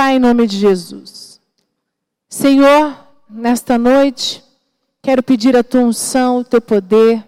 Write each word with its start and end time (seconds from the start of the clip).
Pai, 0.00 0.16
em 0.16 0.18
nome 0.18 0.46
de 0.46 0.56
Jesus. 0.56 1.38
Senhor, 2.26 2.96
nesta 3.28 3.76
noite, 3.76 4.42
quero 5.02 5.22
pedir 5.22 5.54
a 5.54 5.62
tua 5.62 5.82
unção, 5.82 6.38
o 6.38 6.44
teu 6.44 6.58
poder, 6.58 7.22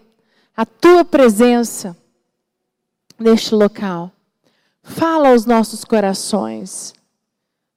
a 0.57 0.65
tua 0.65 1.05
presença 1.05 1.95
neste 3.19 3.55
local. 3.55 4.11
Fala 4.83 5.29
aos 5.29 5.45
nossos 5.45 5.85
corações. 5.85 6.95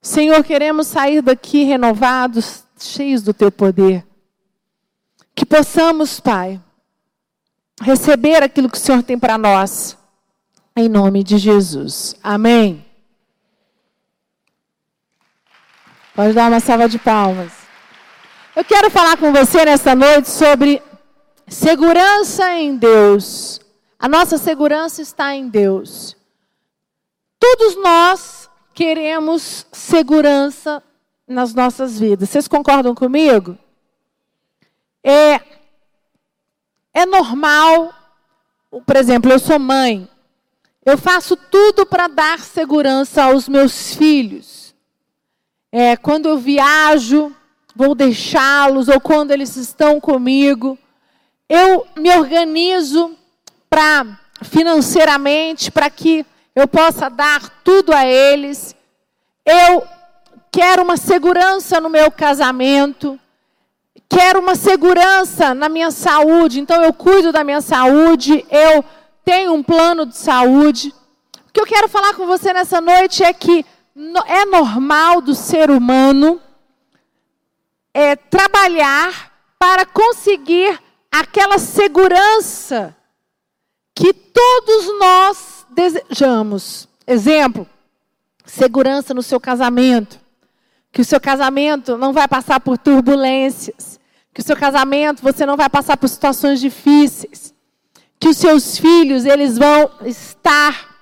Senhor, 0.01 0.41
queremos 0.45 0.87
sair 0.87 1.21
daqui 1.21 1.65
renovados, 1.65 2.63
cheios 2.79 3.21
do 3.21 3.33
teu 3.33 3.51
poder. 3.51 4.07
Que 5.35 5.46
possamos, 5.46 6.21
Pai, 6.21 6.57
receber 7.81 8.41
aquilo 8.41 8.69
que 8.69 8.77
o 8.77 8.81
Senhor 8.81 9.03
tem 9.03 9.19
para 9.19 9.37
nós. 9.37 9.97
Em 10.73 10.87
nome 10.87 11.21
de 11.21 11.37
Jesus. 11.37 12.15
Amém. 12.23 12.94
Pode 16.16 16.31
dar 16.31 16.49
uma 16.49 16.61
salva 16.61 16.87
de 16.87 16.97
palmas. 16.97 17.51
Eu 18.55 18.63
quero 18.63 18.89
falar 18.89 19.17
com 19.17 19.33
você 19.33 19.65
nessa 19.65 19.93
noite 19.93 20.29
sobre 20.29 20.81
segurança 21.45 22.53
em 22.53 22.77
Deus. 22.77 23.59
A 23.99 24.07
nossa 24.07 24.37
segurança 24.37 25.01
está 25.01 25.35
em 25.35 25.49
Deus. 25.49 26.15
Todos 27.37 27.75
nós 27.75 28.49
queremos 28.73 29.67
segurança 29.73 30.81
nas 31.27 31.53
nossas 31.53 31.99
vidas. 31.99 32.29
Vocês 32.29 32.47
concordam 32.47 32.95
comigo? 32.95 33.57
É, 35.03 35.41
é 36.93 37.05
normal, 37.05 37.93
por 38.85 38.95
exemplo, 38.95 39.34
eu 39.34 39.39
sou 39.39 39.59
mãe. 39.59 40.07
Eu 40.85 40.97
faço 40.97 41.35
tudo 41.35 41.85
para 41.85 42.07
dar 42.07 42.39
segurança 42.39 43.25
aos 43.25 43.49
meus 43.49 43.95
filhos. 43.95 44.64
É, 45.77 45.97
quando 45.97 46.29
eu 46.29 46.38
viajo, 46.38 47.35
vou 47.75 47.93
deixá-los, 47.93 48.87
ou 48.87 48.98
quando 48.98 49.31
eles 49.31 49.57
estão 49.57 49.99
comigo, 49.99 50.79
eu 51.49 51.85
me 51.98 52.09
organizo 52.18 53.13
para 53.70 54.18
financeiramente, 54.41 55.70
para 55.70 55.90
que 55.90 56.26
eu 56.55 56.65
possa 56.65 57.09
dar 57.09 57.49
tudo 57.62 57.93
a 57.93 58.05
eles. 58.05 58.73
Eu 59.46 59.85
quero 60.49 60.81
uma 60.81 60.96
segurança 60.96 61.81
no 61.81 61.90
meu 61.90 62.09
casamento. 62.09 63.20
Quero 64.08 64.40
uma 64.40 64.56
segurança 64.56 65.53
na 65.53 65.68
minha 65.68 65.92
saúde. 65.92 66.62
Então 66.62 66.81
eu 66.81 66.94
cuido 66.94 67.34
da 67.34 67.44
minha 67.44 67.59
saúde, 67.59 68.46
eu 68.50 68.81
tenho 69.26 69.53
um 69.53 69.62
plano 69.62 70.06
de 70.06 70.16
saúde. 70.16 70.96
O 71.50 71.52
que 71.52 71.59
eu 71.59 71.66
quero 71.66 71.90
falar 71.90 72.14
com 72.14 72.26
você 72.26 72.53
nessa 72.53 72.80
noite 72.80 73.26
é 73.26 73.34
que 73.34 73.66
é 74.28 74.46
normal 74.46 75.22
do 75.22 75.34
ser 75.34 75.72
humano 75.72 76.42
é, 77.94 78.16
trabalhar 78.16 79.32
para 79.58 79.86
conseguir 79.86 80.78
aquela 81.10 81.58
segurança 81.58 82.96
que 83.96 84.14
todos 84.14 85.00
nós 85.00 85.66
desejamos. 85.70 86.90
Exemplo, 87.08 87.68
segurança 88.46 89.14
no 89.14 89.24
seu 89.24 89.40
casamento. 89.40 90.20
Que 90.92 91.02
o 91.02 91.06
seu 91.06 91.20
casamento 91.20 91.98
não 91.98 92.12
vai 92.12 92.28
passar 92.28 92.59
por 92.59 92.78
turbulências. 92.78 94.00
Que 94.34 94.42
o 94.42 94.44
seu 94.44 94.58
casamento 94.58 95.24
você 95.24 95.46
não 95.46 95.56
vai 95.56 95.70
passar 95.70 95.96
por 95.96 96.09
situações 96.09 96.59
difíceis. 96.59 97.54
Que 98.20 98.28
os 98.28 98.38
seus 98.38 98.78
filhos, 98.78 99.24
eles 99.24 99.58
vão 99.58 99.90
estar 100.04 100.96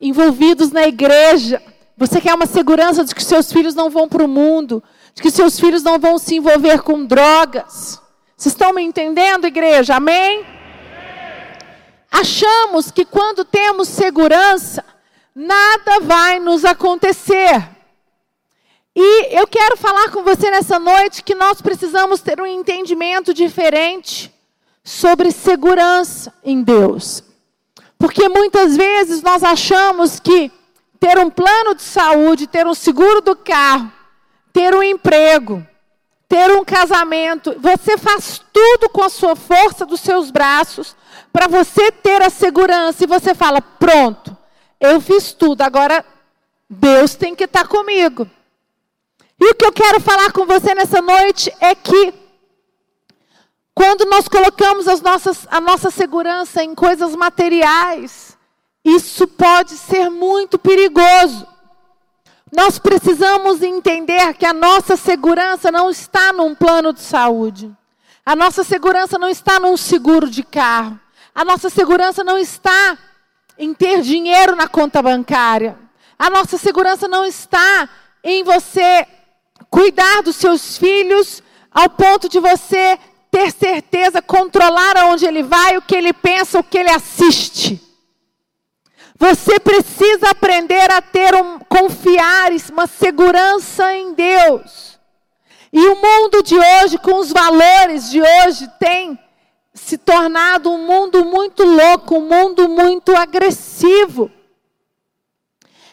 envolvidos 0.00 0.72
na 0.72 0.86
igreja. 0.86 1.62
Você 1.96 2.20
quer 2.20 2.34
uma 2.34 2.46
segurança 2.46 3.04
de 3.04 3.14
que 3.14 3.22
seus 3.22 3.52
filhos 3.52 3.74
não 3.74 3.90
vão 3.90 4.08
para 4.08 4.24
o 4.24 4.28
mundo, 4.28 4.82
de 5.14 5.22
que 5.22 5.30
seus 5.30 5.58
filhos 5.60 5.82
não 5.82 5.98
vão 5.98 6.18
se 6.18 6.36
envolver 6.36 6.82
com 6.82 7.04
drogas. 7.04 8.00
Vocês 8.36 8.52
estão 8.54 8.72
me 8.72 8.82
entendendo, 8.82 9.46
igreja? 9.46 9.96
Amém? 9.96 10.44
Achamos 12.10 12.90
que 12.90 13.04
quando 13.04 13.44
temos 13.44 13.88
segurança, 13.88 14.84
nada 15.34 16.00
vai 16.00 16.38
nos 16.40 16.64
acontecer. 16.64 17.68
E 18.94 19.38
eu 19.38 19.46
quero 19.46 19.76
falar 19.76 20.10
com 20.10 20.22
você 20.22 20.50
nessa 20.50 20.78
noite 20.78 21.22
que 21.22 21.34
nós 21.34 21.62
precisamos 21.62 22.20
ter 22.20 22.40
um 22.40 22.46
entendimento 22.46 23.32
diferente 23.32 24.32
sobre 24.84 25.30
segurança 25.30 26.32
em 26.44 26.62
Deus. 26.62 27.22
Porque 27.98 28.28
muitas 28.28 28.76
vezes 28.76 29.22
nós 29.22 29.42
achamos 29.42 30.20
que 30.20 30.52
ter 31.02 31.18
um 31.18 31.28
plano 31.28 31.74
de 31.74 31.82
saúde, 31.82 32.46
ter 32.46 32.64
um 32.64 32.74
seguro 32.74 33.20
do 33.20 33.34
carro, 33.34 33.90
ter 34.52 34.72
um 34.72 34.84
emprego, 34.84 35.66
ter 36.28 36.48
um 36.52 36.64
casamento, 36.64 37.56
você 37.58 37.98
faz 37.98 38.40
tudo 38.52 38.88
com 38.88 39.02
a 39.02 39.08
sua 39.08 39.34
força 39.34 39.84
dos 39.84 39.98
seus 39.98 40.30
braços 40.30 40.94
para 41.32 41.48
você 41.48 41.90
ter 41.90 42.22
a 42.22 42.30
segurança 42.30 43.02
e 43.02 43.08
você 43.08 43.34
fala: 43.34 43.60
pronto, 43.60 44.36
eu 44.80 45.00
fiz 45.00 45.32
tudo, 45.32 45.62
agora 45.62 46.04
Deus 46.70 47.16
tem 47.16 47.34
que 47.34 47.44
estar 47.44 47.62
tá 47.62 47.68
comigo. 47.68 48.30
E 49.40 49.50
o 49.50 49.54
que 49.56 49.64
eu 49.64 49.72
quero 49.72 49.98
falar 49.98 50.30
com 50.30 50.46
você 50.46 50.72
nessa 50.72 51.02
noite 51.02 51.52
é 51.58 51.74
que, 51.74 52.14
quando 53.74 54.04
nós 54.04 54.28
colocamos 54.28 54.86
as 54.86 55.00
nossas, 55.00 55.48
a 55.50 55.60
nossa 55.60 55.90
segurança 55.90 56.62
em 56.62 56.76
coisas 56.76 57.16
materiais, 57.16 58.31
isso 58.84 59.26
pode 59.26 59.72
ser 59.72 60.10
muito 60.10 60.58
perigoso. 60.58 61.46
Nós 62.54 62.78
precisamos 62.78 63.62
entender 63.62 64.34
que 64.34 64.44
a 64.44 64.52
nossa 64.52 64.96
segurança 64.96 65.70
não 65.70 65.88
está 65.88 66.32
num 66.32 66.54
plano 66.54 66.92
de 66.92 67.00
saúde. 67.00 67.74
A 68.26 68.36
nossa 68.36 68.62
segurança 68.62 69.18
não 69.18 69.28
está 69.28 69.58
num 69.58 69.76
seguro 69.76 70.28
de 70.28 70.42
carro. 70.42 71.00
A 71.34 71.44
nossa 71.44 71.70
segurança 71.70 72.22
não 72.22 72.36
está 72.36 72.98
em 73.58 73.72
ter 73.72 74.02
dinheiro 74.02 74.54
na 74.54 74.68
conta 74.68 75.00
bancária. 75.00 75.78
A 76.18 76.28
nossa 76.28 76.58
segurança 76.58 77.08
não 77.08 77.24
está 77.24 77.88
em 78.22 78.44
você 78.44 79.06
cuidar 79.70 80.22
dos 80.22 80.36
seus 80.36 80.76
filhos 80.76 81.42
ao 81.70 81.88
ponto 81.88 82.28
de 82.28 82.38
você 82.38 82.98
ter 83.30 83.50
certeza, 83.50 84.20
controlar 84.20 84.98
aonde 84.98 85.24
ele 85.24 85.42
vai, 85.42 85.78
o 85.78 85.82
que 85.82 85.96
ele 85.96 86.12
pensa, 86.12 86.58
o 86.58 86.62
que 86.62 86.76
ele 86.76 86.90
assiste. 86.90 87.80
Você 89.22 89.60
precisa 89.60 90.30
aprender 90.30 90.90
a 90.90 91.00
ter 91.00 91.32
um 91.36 91.60
confiar, 91.60 92.50
uma 92.72 92.88
segurança 92.88 93.94
em 93.94 94.14
Deus. 94.14 94.98
E 95.72 95.78
o 95.78 95.94
mundo 95.94 96.42
de 96.42 96.56
hoje, 96.56 96.98
com 96.98 97.20
os 97.20 97.30
valores 97.30 98.10
de 98.10 98.20
hoje, 98.20 98.68
tem 98.80 99.16
se 99.72 99.96
tornado 99.96 100.72
um 100.72 100.84
mundo 100.84 101.24
muito 101.24 101.62
louco, 101.62 102.16
um 102.16 102.28
mundo 102.28 102.68
muito 102.68 103.14
agressivo. 103.14 104.28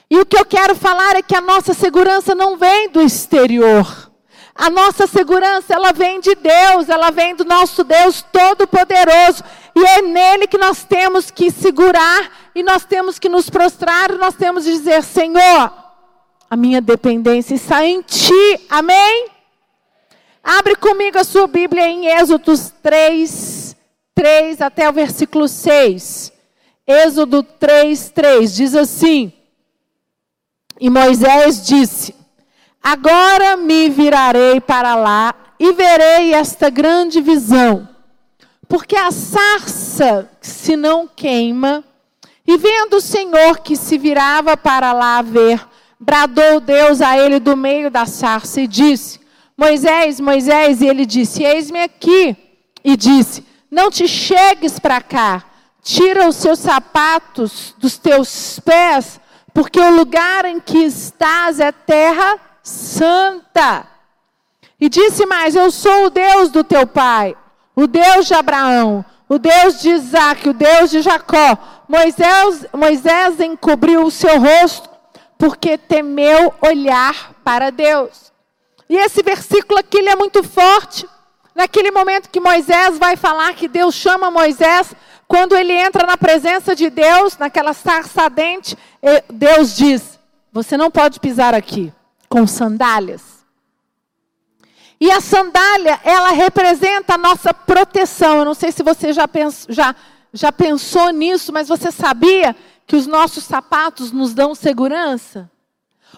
E 0.09 0.17
o 0.17 0.25
que 0.25 0.35
eu 0.35 0.43
quero 0.43 0.73
falar 0.73 1.15
é 1.15 1.21
que 1.21 1.35
a 1.35 1.41
nossa 1.41 1.75
segurança 1.75 2.33
não 2.33 2.57
vem 2.57 2.89
do 2.89 2.99
exterior. 2.99 4.09
A 4.55 4.71
nossa 4.71 5.05
segurança, 5.05 5.75
ela 5.75 5.93
vem 5.93 6.19
de 6.19 6.33
Deus, 6.33 6.89
ela 6.89 7.11
vem 7.11 7.35
do 7.35 7.45
nosso 7.45 7.83
Deus 7.83 8.23
Todo-Poderoso. 8.23 9.43
E 9.79 9.85
é 9.85 10.01
nele 10.01 10.45
que 10.45 10.57
nós 10.57 10.83
temos 10.83 11.31
que 11.31 11.49
segurar, 11.49 12.51
e 12.53 12.61
nós 12.61 12.83
temos 12.83 13.17
que 13.17 13.29
nos 13.29 13.49
prostrar, 13.49 14.11
nós 14.17 14.35
temos 14.35 14.65
que 14.65 14.71
dizer: 14.71 15.01
Senhor, 15.01 15.73
a 16.49 16.57
minha 16.57 16.81
dependência 16.81 17.55
está 17.55 17.85
em 17.85 18.01
Ti. 18.01 18.59
Amém? 18.69 19.29
Abre 20.43 20.75
comigo 20.75 21.17
a 21.17 21.23
sua 21.23 21.47
Bíblia 21.47 21.87
em 21.87 22.07
Êxodo 22.07 22.53
3, 22.83 23.73
3 24.13 24.59
até 24.59 24.89
o 24.89 24.91
versículo 24.91 25.47
6. 25.47 26.33
Êxodo 26.85 27.41
3, 27.41 28.09
3 28.09 28.53
diz 28.53 28.75
assim: 28.75 29.31
E 30.77 30.89
Moisés 30.89 31.65
disse: 31.65 32.13
Agora 32.83 33.55
me 33.55 33.89
virarei 33.89 34.59
para 34.59 34.93
lá 34.95 35.33
e 35.57 35.71
verei 35.71 36.33
esta 36.33 36.69
grande 36.69 37.21
visão. 37.21 37.88
Porque 38.69 38.95
a 38.95 39.11
sarça 39.11 40.29
se 40.39 40.77
não 40.77 41.05
queima, 41.05 41.83
e 42.47 42.57
vendo 42.57 42.95
o 42.95 43.01
Senhor 43.01 43.59
que 43.59 43.75
se 43.75 43.97
virava 43.97 44.55
para 44.55 44.93
lá 44.93 45.21
ver, 45.21 45.61
bradou 45.99 46.61
Deus 46.61 47.01
a 47.01 47.17
ele 47.17 47.37
do 47.39 47.57
meio 47.57 47.91
da 47.91 48.05
sarça 48.05 48.61
e 48.61 48.67
disse: 48.67 49.19
Moisés, 49.57 50.21
Moisés, 50.21 50.79
e 50.79 50.87
ele 50.87 51.05
disse: 51.05 51.43
Eis-me 51.43 51.81
aqui. 51.81 52.37
E 52.81 52.95
disse: 52.95 53.43
não 53.69 53.91
te 53.91 54.07
chegues 54.07 54.79
para 54.79 55.01
cá. 55.01 55.43
Tira 55.81 56.27
os 56.27 56.35
seus 56.35 56.59
sapatos 56.59 57.73
dos 57.77 57.97
teus 57.97 58.59
pés, 58.59 59.19
porque 59.53 59.79
o 59.79 59.95
lugar 59.95 60.45
em 60.45 60.59
que 60.59 60.79
estás 60.79 61.59
é 61.59 61.71
terra 61.71 62.39
santa. 62.63 63.87
E 64.79 64.89
disse 64.89 65.25
mais: 65.25 65.55
Eu 65.55 65.71
sou 65.71 66.05
o 66.05 66.09
Deus 66.09 66.49
do 66.49 66.63
teu 66.63 66.85
pai, 66.85 67.35
o 67.75 67.87
Deus 67.87 68.27
de 68.27 68.33
Abraão, 68.33 69.05
o 69.27 69.37
Deus 69.37 69.81
de 69.81 69.89
Isaac, 69.89 70.49
o 70.49 70.53
Deus 70.53 70.89
de 70.89 71.01
Jacó. 71.01 71.57
Moisés, 71.87 72.65
Moisés 72.73 73.39
encobriu 73.39 74.03
o 74.03 74.11
seu 74.11 74.39
rosto 74.39 74.89
porque 75.37 75.77
temeu 75.77 76.53
olhar 76.61 77.33
para 77.43 77.69
Deus. 77.71 78.31
E 78.89 78.97
esse 78.97 79.23
versículo 79.23 79.79
aqui 79.79 79.99
ele 79.99 80.09
é 80.09 80.15
muito 80.15 80.43
forte. 80.43 81.07
Naquele 81.55 81.91
momento 81.91 82.29
que 82.29 82.39
Moisés 82.39 82.97
vai 82.97 83.15
falar 83.15 83.53
que 83.53 83.67
Deus 83.67 83.95
chama 83.95 84.31
Moisés, 84.31 84.93
quando 85.27 85.55
ele 85.55 85.73
entra 85.73 86.07
na 86.07 86.17
presença 86.17 86.75
de 86.75 86.89
Deus, 86.89 87.37
naquela 87.37 87.73
sarça 87.73 88.23
ardente, 88.23 88.77
Deus 89.31 89.75
diz: 89.75 90.19
Você 90.51 90.75
não 90.75 90.89
pode 90.89 91.19
pisar 91.19 91.53
aqui 91.53 91.93
com 92.27 92.47
sandálias. 92.47 93.38
E 94.99 95.09
a 95.11 95.21
sandália, 95.21 95.99
ela 96.03 96.31
representa 96.31 97.13
a 97.13 97.17
nossa 97.17 97.53
proteção. 97.53 98.39
Eu 98.39 98.45
não 98.45 98.53
sei 98.53 98.71
se 98.71 98.83
você 98.83 99.13
já, 99.13 99.27
pensou, 99.27 99.73
já, 99.73 99.95
já 100.33 100.51
pensou 100.51 101.11
nisso, 101.11 101.53
mas 101.53 101.69
você 101.69 101.91
sabia 101.91 102.55
que 102.85 102.95
os 102.95 103.07
nossos 103.07 103.45
sapatos 103.45 104.11
nos 104.11 104.33
dão 104.33 104.53
segurança? 104.53 105.49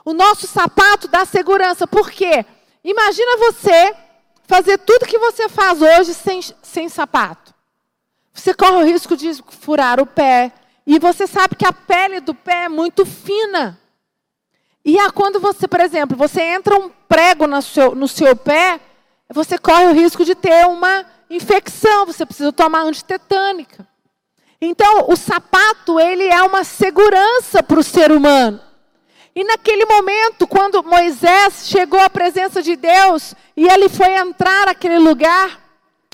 O 0.03 0.13
nosso 0.13 0.47
sapato 0.47 1.07
dá 1.07 1.25
segurança. 1.25 1.85
Por 1.85 2.09
quê? 2.09 2.43
Imagina 2.83 3.37
você 3.37 3.95
fazer 4.47 4.79
tudo 4.79 5.05
que 5.05 5.19
você 5.19 5.47
faz 5.47 5.79
hoje 5.81 6.13
sem, 6.15 6.41
sem 6.63 6.89
sapato. 6.89 7.53
Você 8.33 8.53
corre 8.53 8.77
o 8.77 8.85
risco 8.85 9.15
de 9.15 9.31
furar 9.59 9.99
o 9.99 10.05
pé. 10.07 10.51
E 10.87 10.97
você 10.97 11.27
sabe 11.27 11.55
que 11.55 11.65
a 11.65 11.71
pele 11.73 12.19
do 12.19 12.33
pé 12.33 12.63
é 12.63 12.69
muito 12.69 13.05
fina. 13.05 13.79
E 14.83 14.97
a, 14.99 15.11
quando 15.11 15.39
você, 15.39 15.67
por 15.67 15.79
exemplo, 15.79 16.17
você 16.17 16.41
entra 16.41 16.75
um 16.75 16.89
prego 17.07 17.45
no 17.45 17.61
seu, 17.61 17.93
no 17.95 18.07
seu 18.07 18.35
pé, 18.35 18.79
você 19.29 19.57
corre 19.57 19.85
o 19.85 19.93
risco 19.93 20.25
de 20.25 20.35
ter 20.35 20.65
uma 20.67 21.05
infecção. 21.29 22.05
Você 22.05 22.25
precisa 22.25 22.51
tomar 22.51 22.81
antitetânica. 22.81 23.87
Então, 24.59 25.05
o 25.07 25.15
sapato, 25.15 25.99
ele 25.99 26.27
é 26.27 26.41
uma 26.43 26.63
segurança 26.63 27.63
para 27.63 27.79
o 27.79 27.83
ser 27.83 28.11
humano. 28.11 28.59
E 29.33 29.43
naquele 29.43 29.85
momento, 29.85 30.45
quando 30.45 30.83
Moisés 30.83 31.67
chegou 31.67 31.99
à 31.99 32.09
presença 32.09 32.61
de 32.61 32.75
Deus 32.75 33.33
e 33.55 33.67
ele 33.67 33.87
foi 33.87 34.13
entrar 34.13 34.65
naquele 34.65 34.99
lugar, 34.99 35.59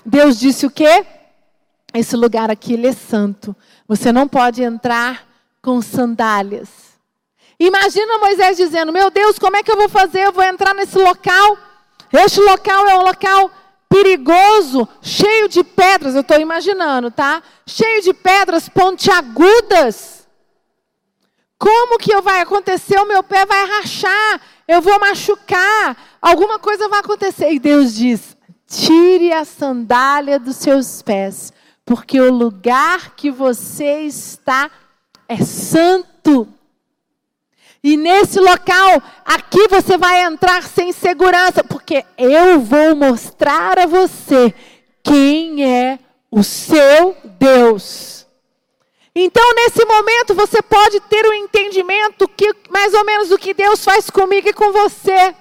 Deus 0.06 0.38
disse 0.38 0.64
o 0.66 0.70
quê? 0.70 1.04
Esse 1.92 2.16
lugar 2.16 2.50
aqui 2.50 2.74
ele 2.74 2.86
é 2.86 2.92
santo. 2.92 3.56
Você 3.88 4.12
não 4.12 4.28
pode 4.28 4.62
entrar 4.62 5.26
com 5.60 5.82
sandálias. 5.82 6.87
Imagina 7.58 8.18
Moisés 8.18 8.56
dizendo: 8.56 8.92
Meu 8.92 9.10
Deus, 9.10 9.38
como 9.38 9.56
é 9.56 9.62
que 9.62 9.70
eu 9.70 9.76
vou 9.76 9.88
fazer? 9.88 10.20
Eu 10.20 10.32
vou 10.32 10.44
entrar 10.44 10.74
nesse 10.74 10.96
local. 10.96 11.58
Este 12.12 12.40
local 12.40 12.86
é 12.86 12.96
um 12.96 13.02
local 13.02 13.50
perigoso, 13.88 14.88
cheio 15.02 15.48
de 15.48 15.64
pedras. 15.64 16.14
Eu 16.14 16.20
estou 16.20 16.38
imaginando, 16.38 17.10
tá? 17.10 17.42
Cheio 17.66 18.02
de 18.02 18.14
pedras 18.14 18.68
pontiagudas. 18.68 20.26
Como 21.58 21.98
que 21.98 22.18
vai 22.20 22.40
acontecer? 22.40 22.98
O 23.00 23.06
meu 23.06 23.22
pé 23.22 23.44
vai 23.44 23.66
rachar, 23.66 24.40
eu 24.68 24.80
vou 24.80 24.98
machucar, 25.00 25.96
alguma 26.22 26.58
coisa 26.60 26.88
vai 26.88 27.00
acontecer. 27.00 27.50
E 27.50 27.58
Deus 27.58 27.94
diz: 27.94 28.36
tire 28.68 29.32
a 29.32 29.44
sandália 29.44 30.38
dos 30.38 30.56
seus 30.56 31.02
pés, 31.02 31.52
porque 31.84 32.20
o 32.20 32.32
lugar 32.32 33.16
que 33.16 33.30
você 33.30 34.02
está 34.02 34.70
é 35.28 35.38
santo. 35.38 36.46
E 37.82 37.96
nesse 37.96 38.40
local, 38.40 39.02
aqui 39.24 39.68
você 39.68 39.96
vai 39.96 40.22
entrar 40.22 40.62
sem 40.64 40.92
segurança, 40.92 41.62
porque 41.62 42.04
eu 42.16 42.60
vou 42.60 42.96
mostrar 42.96 43.78
a 43.78 43.86
você 43.86 44.52
quem 45.02 45.64
é 45.64 45.98
o 46.30 46.42
seu 46.42 47.16
Deus. 47.38 48.26
Então, 49.14 49.54
nesse 49.54 49.84
momento, 49.84 50.34
você 50.34 50.60
pode 50.62 51.00
ter 51.00 51.24
o 51.26 51.30
um 51.30 51.34
entendimento 51.34 52.28
que 52.28 52.52
mais 52.70 52.92
ou 52.94 53.04
menos 53.04 53.30
o 53.30 53.38
que 53.38 53.54
Deus 53.54 53.84
faz 53.84 54.10
comigo 54.10 54.48
e 54.48 54.52
com 54.52 54.72
você. 54.72 55.34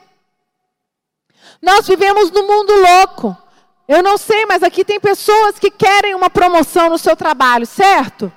Nós 1.62 1.88
vivemos 1.88 2.31
num 2.31 2.48
mundo 2.48 2.74
louco. 2.74 3.38
Eu 3.88 4.04
não 4.04 4.18
sei, 4.18 4.45
mas 4.45 4.63
aqui 4.63 4.83
tem 4.83 5.00
pessoas 5.00 5.57
que 5.57 5.72
querem 5.72 6.13
uma 6.13 6.30
promoção 6.30 6.90
no 6.90 6.98
seu 6.98 7.16
trabalho, 7.16 7.66
certo? 7.66 8.31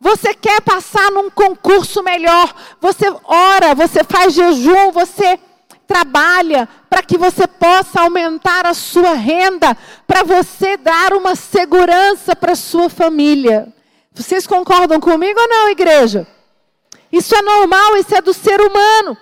Você 0.00 0.34
quer 0.34 0.60
passar 0.60 1.10
num 1.10 1.30
concurso 1.30 2.02
melhor, 2.02 2.54
você 2.80 3.06
ora, 3.24 3.74
você 3.74 4.04
faz 4.04 4.34
jejum, 4.34 4.92
você 4.92 5.38
trabalha 5.86 6.68
para 6.88 7.02
que 7.02 7.16
você 7.16 7.46
possa 7.46 8.00
aumentar 8.00 8.66
a 8.66 8.74
sua 8.74 9.14
renda, 9.14 9.76
para 10.06 10.22
você 10.22 10.76
dar 10.76 11.12
uma 11.12 11.34
segurança 11.34 12.34
para 12.34 12.52
a 12.52 12.56
sua 12.56 12.88
família. 12.88 13.72
Vocês 14.12 14.46
concordam 14.46 15.00
comigo 15.00 15.38
ou 15.40 15.48
não, 15.48 15.70
igreja? 15.70 16.26
Isso 17.10 17.34
é 17.34 17.42
normal, 17.42 17.96
isso 17.96 18.14
é 18.14 18.20
do 18.20 18.32
ser 18.32 18.60
humano. 18.60 19.16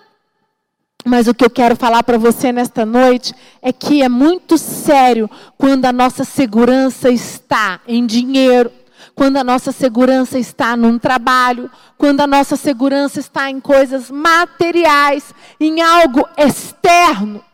Mas 1.04 1.26
o 1.26 1.34
que 1.34 1.44
eu 1.44 1.50
quero 1.50 1.74
falar 1.74 2.02
para 2.04 2.16
você 2.16 2.52
nesta 2.52 2.86
noite 2.86 3.34
é 3.60 3.72
que 3.72 4.02
é 4.02 4.08
muito 4.08 4.56
sério 4.56 5.28
quando 5.58 5.84
a 5.84 5.92
nossa 5.92 6.24
segurança 6.24 7.10
está 7.10 7.80
em 7.88 8.06
dinheiro, 8.06 8.70
quando 9.14 9.36
a 9.36 9.44
nossa 9.44 9.72
segurança 9.72 10.38
está 10.38 10.76
num 10.76 10.98
trabalho, 10.98 11.70
quando 11.98 12.20
a 12.20 12.26
nossa 12.26 12.56
segurança 12.56 13.20
está 13.20 13.50
em 13.50 13.60
coisas 13.60 14.10
materiais, 14.10 15.34
em 15.60 15.80
algo 15.80 16.28
externo. 16.36 17.44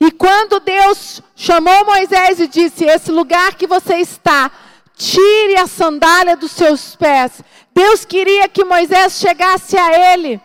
E 0.00 0.10
quando 0.10 0.60
Deus 0.60 1.22
chamou 1.36 1.84
Moisés 1.84 2.40
e 2.40 2.48
disse: 2.48 2.84
Esse 2.84 3.10
lugar 3.10 3.54
que 3.54 3.66
você 3.66 3.96
está 3.96 4.50
tire 4.96 5.56
a 5.56 5.66
sandália 5.66 6.36
dos 6.36 6.52
seus 6.52 6.94
pés. 6.96 7.42
Deus 7.74 8.04
queria 8.04 8.48
que 8.48 8.64
Moisés 8.64 9.14
chegasse 9.14 9.76
a 9.76 10.12
ele 10.12 10.40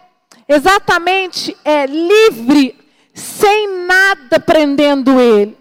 exatamente 0.47 1.55
é, 1.63 1.85
livre, 1.85 2.75
sem 3.13 3.85
nada 3.85 4.39
prendendo 4.39 5.19
ele. 5.19 5.57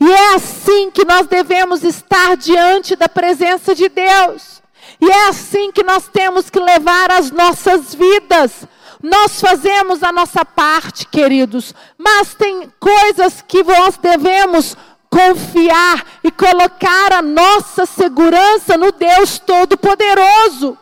E 0.00 0.10
é 0.10 0.34
assim 0.34 0.90
que 0.90 1.04
nós 1.04 1.26
devemos 1.26 1.82
estar 1.82 2.36
diante 2.36 2.94
da 2.94 3.08
presença 3.08 3.74
de 3.74 3.88
Deus. 3.88 4.62
E 5.00 5.10
é 5.10 5.28
assim 5.28 5.72
que 5.72 5.82
nós 5.82 6.08
temos 6.08 6.50
que 6.50 6.60
levar 6.60 7.10
as 7.10 7.30
nossas 7.30 7.94
vidas. 7.94 8.66
Nós 9.02 9.40
fazemos 9.40 10.02
a 10.02 10.12
nossa 10.12 10.44
parte, 10.44 11.06
queridos, 11.06 11.74
mas 11.98 12.34
tem 12.34 12.72
coisas 12.80 13.42
que 13.46 13.62
nós 13.62 13.96
devemos 13.96 14.76
confiar 15.08 16.04
e 16.24 16.30
colocar 16.30 17.12
a 17.12 17.22
nossa 17.22 17.86
segurança 17.86 18.76
no 18.76 18.92
Deus 18.92 19.38
Todo-Poderoso. 19.38 20.76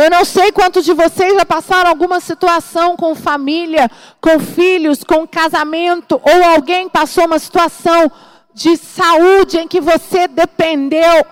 Eu 0.00 0.10
não 0.10 0.24
sei 0.24 0.50
quantos 0.52 0.84
de 0.84 0.92
vocês 0.92 1.34
já 1.34 1.44
passaram 1.44 1.90
alguma 1.90 2.20
situação 2.20 2.96
com 2.96 3.14
família, 3.14 3.90
com 4.20 4.40
filhos, 4.40 5.04
com 5.04 5.26
casamento, 5.26 6.20
ou 6.22 6.44
alguém 6.44 6.88
passou 6.88 7.26
uma 7.26 7.38
situação 7.38 8.10
de 8.54 8.76
saúde 8.76 9.58
em 9.58 9.68
que 9.68 9.80
você 9.80 10.26
dependeu 10.26 11.24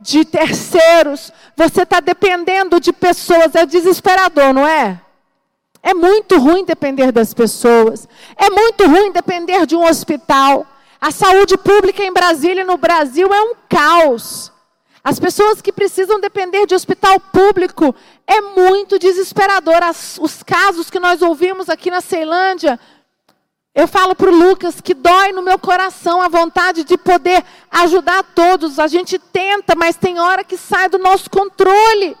de 0.00 0.24
terceiros, 0.24 1.32
você 1.56 1.82
está 1.82 2.00
dependendo 2.00 2.80
de 2.80 2.92
pessoas, 2.92 3.54
é 3.54 3.66
desesperador, 3.66 4.52
não 4.54 4.66
é? 4.66 5.00
É 5.82 5.94
muito 5.94 6.38
ruim 6.38 6.64
depender 6.64 7.10
das 7.12 7.32
pessoas. 7.32 8.08
É 8.36 8.50
muito 8.50 8.86
ruim 8.86 9.12
depender 9.12 9.66
de 9.66 9.74
um 9.74 9.86
hospital. 9.86 10.66
A 11.00 11.10
saúde 11.10 11.56
pública 11.56 12.02
em 12.02 12.12
Brasília 12.12 12.62
e 12.62 12.66
no 12.66 12.76
Brasil 12.76 13.32
é 13.32 13.40
um 13.40 13.54
caos. 13.68 14.52
As 15.02 15.18
pessoas 15.18 15.62
que 15.62 15.72
precisam 15.72 16.20
depender 16.20 16.66
de 16.66 16.74
hospital 16.74 17.18
público 17.18 17.94
é 18.26 18.40
muito 18.40 18.98
desesperador. 18.98 19.82
As, 19.82 20.18
os 20.20 20.42
casos 20.42 20.90
que 20.90 21.00
nós 21.00 21.22
ouvimos 21.22 21.70
aqui 21.70 21.90
na 21.90 22.02
Ceilândia, 22.02 22.78
eu 23.74 23.88
falo 23.88 24.14
para 24.14 24.30
o 24.30 24.34
Lucas 24.34 24.80
que 24.80 24.92
dói 24.92 25.32
no 25.32 25.42
meu 25.42 25.58
coração 25.58 26.20
a 26.20 26.28
vontade 26.28 26.84
de 26.84 26.98
poder 26.98 27.42
ajudar 27.70 28.22
todos. 28.34 28.78
A 28.78 28.86
gente 28.86 29.18
tenta, 29.18 29.74
mas 29.74 29.96
tem 29.96 30.18
hora 30.18 30.44
que 30.44 30.56
sai 30.56 30.88
do 30.88 30.98
nosso 30.98 31.30
controle. 31.30 32.16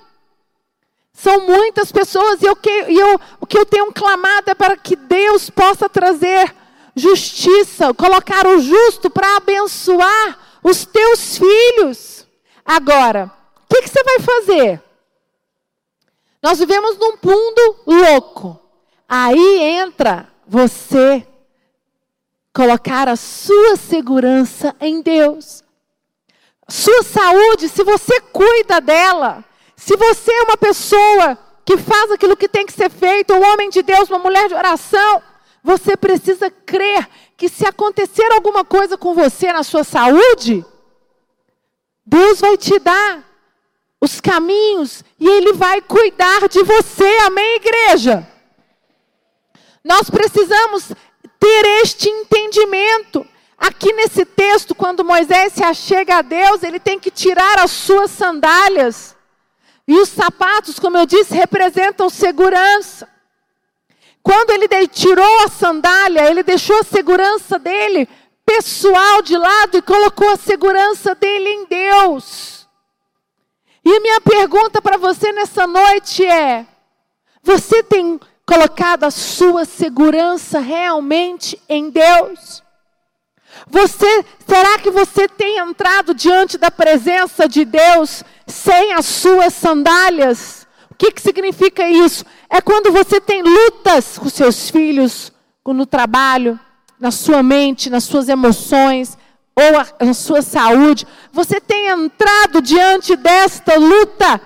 São 1.12 1.40
muitas 1.40 1.92
pessoas 1.92 2.40
e, 2.40 2.46
eu, 2.46 2.56
e 2.88 2.98
eu, 2.98 3.20
o 3.40 3.46
que 3.46 3.58
eu 3.58 3.66
tenho 3.66 3.92
clamado 3.92 4.50
é 4.50 4.54
para 4.54 4.74
que 4.74 4.96
Deus 4.96 5.50
possa 5.50 5.86
trazer 5.86 6.54
justiça, 6.96 7.92
colocar 7.92 8.46
o 8.46 8.58
justo 8.58 9.10
para 9.10 9.36
abençoar 9.36 10.38
os 10.62 10.86
teus 10.86 11.36
filhos. 11.36 12.19
Agora, 12.72 13.28
o 13.68 13.74
que, 13.74 13.82
que 13.82 13.88
você 13.88 14.00
vai 14.04 14.20
fazer? 14.20 14.80
Nós 16.40 16.60
vivemos 16.60 16.96
num 16.98 17.16
mundo 17.20 17.76
louco. 17.84 18.60
Aí 19.08 19.58
entra 19.60 20.28
você 20.46 21.26
colocar 22.54 23.08
a 23.08 23.16
sua 23.16 23.74
segurança 23.74 24.72
em 24.80 25.02
Deus. 25.02 25.64
Sua 26.68 27.02
saúde, 27.02 27.68
se 27.68 27.82
você 27.82 28.20
cuida 28.20 28.80
dela, 28.80 29.44
se 29.74 29.96
você 29.96 30.30
é 30.30 30.42
uma 30.42 30.56
pessoa 30.56 31.36
que 31.64 31.76
faz 31.76 32.12
aquilo 32.12 32.36
que 32.36 32.48
tem 32.48 32.64
que 32.64 32.72
ser 32.72 32.88
feito, 32.88 33.34
um 33.34 33.52
homem 33.52 33.68
de 33.68 33.82
Deus, 33.82 34.08
uma 34.08 34.20
mulher 34.20 34.46
de 34.46 34.54
oração, 34.54 35.20
você 35.60 35.96
precisa 35.96 36.48
crer 36.48 37.08
que 37.36 37.48
se 37.48 37.66
acontecer 37.66 38.30
alguma 38.30 38.64
coisa 38.64 38.96
com 38.96 39.12
você 39.12 39.52
na 39.52 39.64
sua 39.64 39.82
saúde, 39.82 40.64
Deus 42.10 42.40
vai 42.40 42.56
te 42.56 42.76
dar 42.80 43.22
os 44.00 44.20
caminhos 44.20 45.04
e 45.18 45.28
Ele 45.28 45.52
vai 45.52 45.80
cuidar 45.80 46.48
de 46.48 46.60
você. 46.64 47.06
Amém, 47.18 47.54
igreja? 47.54 48.26
Nós 49.84 50.10
precisamos 50.10 50.90
ter 51.38 51.64
este 51.82 52.08
entendimento. 52.08 53.24
Aqui 53.56 53.92
nesse 53.92 54.24
texto, 54.24 54.74
quando 54.74 55.04
Moisés 55.04 55.52
se 55.52 55.62
achega 55.62 56.16
a 56.16 56.22
Deus, 56.22 56.64
ele 56.64 56.80
tem 56.80 56.98
que 56.98 57.10
tirar 57.10 57.60
as 57.60 57.70
suas 57.70 58.10
sandálias. 58.10 59.14
E 59.86 59.94
os 59.94 60.08
sapatos, 60.08 60.78
como 60.80 60.98
eu 60.98 61.06
disse, 61.06 61.34
representam 61.34 62.10
segurança. 62.10 63.08
Quando 64.22 64.50
ele 64.50 64.66
tirou 64.88 65.44
a 65.44 65.48
sandália, 65.48 66.28
ele 66.28 66.42
deixou 66.42 66.80
a 66.80 66.84
segurança 66.84 67.58
dele 67.58 68.08
pessoal 68.50 69.22
de 69.22 69.36
lado 69.36 69.78
e 69.78 69.82
colocou 69.82 70.28
a 70.30 70.36
segurança 70.36 71.14
dele 71.14 71.48
em 71.48 71.66
Deus. 71.66 72.66
E 73.84 74.00
minha 74.00 74.20
pergunta 74.20 74.82
para 74.82 74.96
você 74.96 75.32
nessa 75.32 75.68
noite 75.68 76.24
é: 76.26 76.66
você 77.42 77.80
tem 77.80 78.18
colocado 78.44 79.04
a 79.04 79.10
sua 79.10 79.64
segurança 79.64 80.58
realmente 80.58 81.62
em 81.68 81.90
Deus? 81.90 82.60
Você, 83.68 84.24
será 84.46 84.78
que 84.78 84.90
você 84.90 85.28
tem 85.28 85.58
entrado 85.58 86.12
diante 86.12 86.58
da 86.58 86.72
presença 86.72 87.48
de 87.48 87.64
Deus 87.64 88.24
sem 88.48 88.92
as 88.94 89.06
suas 89.06 89.54
sandálias? 89.54 90.66
O 90.90 90.94
que, 90.96 91.12
que 91.12 91.22
significa 91.22 91.88
isso? 91.88 92.24
É 92.48 92.60
quando 92.60 92.90
você 92.90 93.20
tem 93.20 93.42
lutas 93.42 94.18
com 94.18 94.28
seus 94.28 94.70
filhos, 94.70 95.32
no 95.64 95.86
trabalho, 95.86 96.58
na 97.00 97.10
sua 97.10 97.42
mente, 97.42 97.88
nas 97.88 98.04
suas 98.04 98.28
emoções, 98.28 99.16
ou 99.56 100.06
na 100.06 100.14
sua 100.14 100.42
saúde. 100.42 101.06
Você 101.32 101.60
tem 101.60 101.88
entrado 101.88 102.60
diante 102.60 103.16
desta 103.16 103.76
luta 103.76 104.40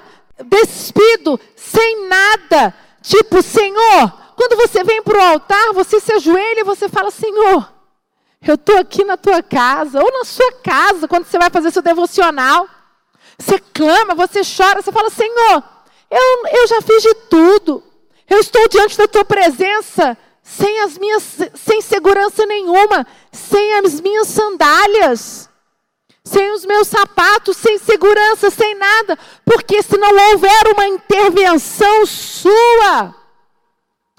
despido, 0.46 1.38
sem 1.56 2.08
nada. 2.08 2.75
Tipo, 3.02 3.42
Senhor, 3.42 4.12
quando 4.37 4.56
você 4.56 4.82
vem 4.82 5.02
para 5.02 5.18
o 5.18 5.23
altar, 5.23 5.73
você 5.73 6.00
se 6.00 6.12
ajoelha 6.12 6.61
e 6.61 6.64
você 6.64 6.88
fala: 6.88 7.11
Senhor, 7.11 7.73
eu 8.46 8.54
estou 8.54 8.78
aqui 8.78 9.04
na 9.04 9.16
tua 9.16 9.42
casa, 9.42 10.02
ou 10.02 10.12
na 10.12 10.25
sua 10.25 10.52
casa, 10.62 11.08
quando 11.08 11.25
você 11.25 11.38
vai 11.38 11.50
fazer 11.50 11.70
seu 11.70 11.82
devocional. 11.82 12.68
Você 13.38 13.58
clama, 13.58 14.14
você 14.14 14.42
chora, 14.44 14.80
você 14.80 14.92
fala: 14.92 15.11
Senhor, 15.11 15.62
eu, 16.11 16.46
eu 16.46 16.66
já 16.68 16.80
fiz 16.82 17.02
de 17.02 17.14
tudo. 17.28 17.82
Eu 18.28 18.38
estou 18.38 18.68
diante 18.68 18.96
da 18.96 19.06
tua 19.06 19.25
presença 19.25 20.16
sem 20.44 20.82
as 20.82 20.98
minhas 20.98 21.38
sem 21.54 21.80
segurança 21.80 22.44
nenhuma, 22.44 23.06
sem 23.32 23.78
as 23.78 23.98
minhas 23.98 24.28
sandálias, 24.28 25.48
sem 26.22 26.52
os 26.52 26.66
meus 26.66 26.86
sapatos, 26.86 27.56
sem 27.56 27.78
segurança, 27.78 28.50
sem 28.50 28.74
nada, 28.74 29.18
porque 29.42 29.82
se 29.82 29.96
não 29.96 30.10
houver 30.30 30.72
uma 30.74 30.86
intervenção 30.86 32.04
sua, 32.04 33.14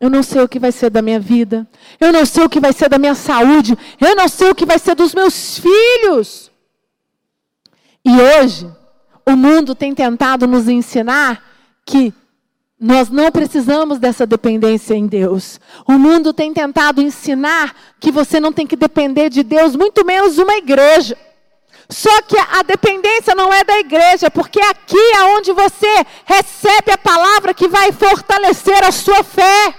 eu 0.02 0.10
não 0.10 0.24
sei 0.24 0.42
o 0.42 0.50
que 0.50 0.60
vai 0.60 0.72
ser 0.72 0.90
da 0.90 1.02
minha 1.02 1.20
vida, 1.20 1.68
eu 2.00 2.12
não 2.12 2.26
sei 2.26 2.44
o 2.44 2.50
que 2.50 2.60
vai 2.60 2.74
ser 2.74 2.90
da 2.90 2.98
minha 2.98 3.16
saúde, 3.16 3.78
eu 4.02 4.16
não 4.16 4.28
sei 4.28 4.50
o 4.50 4.56
que 4.56 4.66
vai 4.66 4.80
ser 4.80 4.96
dos 4.96 5.14
meus 5.14 5.60
filhos. 5.60 6.52
E 8.04 8.12
hoje, 8.20 8.70
o 9.28 9.36
mundo 9.36 9.76
tem 9.76 9.94
tentado 9.94 10.48
nos 10.48 10.68
ensinar 10.68 11.44
que 11.86 12.12
nós 12.80 13.10
não 13.10 13.32
precisamos 13.32 14.00
dessa 14.00 14.26
dependência 14.26 14.94
em 14.94 15.08
Deus. 15.08 15.60
O 15.88 15.94
mundo 15.94 16.34
tem 16.34 16.54
tentado 16.54 17.02
ensinar 17.02 17.74
que 18.00 18.12
você 18.12 18.40
não 18.40 18.52
tem 18.52 18.68
que 18.68 18.76
depender 18.76 19.30
de 19.30 19.44
Deus, 19.44 19.76
muito 19.76 20.06
menos 20.06 20.38
uma 20.38 20.56
igreja. 20.56 21.18
Só 21.90 22.22
que 22.24 22.38
a 22.38 22.64
dependência 22.64 23.34
não 23.36 23.54
é 23.54 23.64
da 23.64 23.80
igreja, 23.80 24.30
porque 24.30 24.60
aqui 24.60 24.98
é 24.98 25.24
onde 25.38 25.54
você 25.54 26.06
recebe 26.26 26.92
a 26.92 26.98
palavra 26.98 27.54
que 27.54 27.68
vai 27.68 27.92
fortalecer 27.92 28.84
a 28.84 28.92
sua 28.92 29.24
fé. 29.24 29.76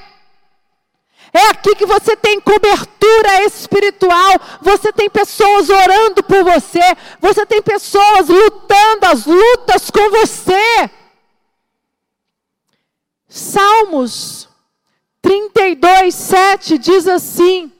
É 1.33 1.51
aqui 1.51 1.75
que 1.75 1.85
você 1.85 2.17
tem 2.17 2.41
cobertura 2.41 3.45
espiritual. 3.45 4.41
Você 4.63 4.91
tem 4.91 5.11
pessoas 5.11 5.69
orando 5.69 6.23
por 6.23 6.43
você. 6.45 6.81
Você 7.21 7.45
tem 7.45 7.61
pessoas 7.61 8.29
lutando 8.29 9.07
as 9.07 9.27
lutas 9.27 9.91
com 9.91 10.11
você. 10.11 10.91
Salmos 13.29 14.49
32, 15.21 16.15
7 16.15 16.79
diz 16.79 17.07
assim: 17.09 17.73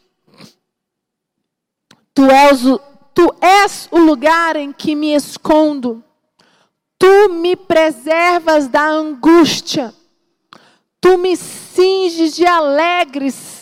tu 2.13 2.25
és, 2.31 2.65
o, 2.65 2.81
tu 3.15 3.35
és 3.41 3.89
o 3.91 3.99
lugar 3.99 4.57
em 4.57 4.73
que 4.73 4.95
me 4.95 5.15
escondo, 5.15 6.03
tu 6.99 7.29
me 7.29 7.55
preservas 7.55 8.69
da 8.69 8.85
angústia, 8.87 9.95
tu 11.01 11.19
me 11.19 11.37
cinges 11.37 12.35
de 12.35 12.47
alegres 12.47 13.57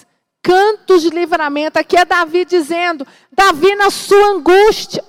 cantos 0.44 1.02
de 1.02 1.10
livramento. 1.10 1.78
Aqui 1.78 1.96
é 1.96 2.04
Davi 2.04 2.44
dizendo: 2.44 3.06
Davi 3.32 3.74
na 3.74 3.90
sua 3.90 4.26
angústia. 4.28 5.02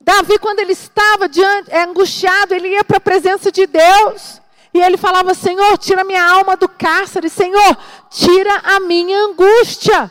Davi, 0.00 0.38
quando 0.38 0.60
ele 0.60 0.72
estava 0.72 1.28
diante, 1.28 1.70
é, 1.70 1.82
angustiado, 1.82 2.54
ele 2.54 2.68
ia 2.68 2.82
para 2.82 2.96
a 2.96 3.00
presença 3.00 3.52
de 3.52 3.66
Deus. 3.66 4.40
E 4.78 4.80
ele 4.80 4.96
falava: 4.96 5.34
Senhor, 5.34 5.76
tira 5.76 6.04
minha 6.04 6.24
alma 6.24 6.56
do 6.56 6.68
cárcere, 6.68 7.28
Senhor, 7.28 7.76
tira 8.08 8.60
a 8.62 8.78
minha 8.78 9.18
angústia. 9.24 10.08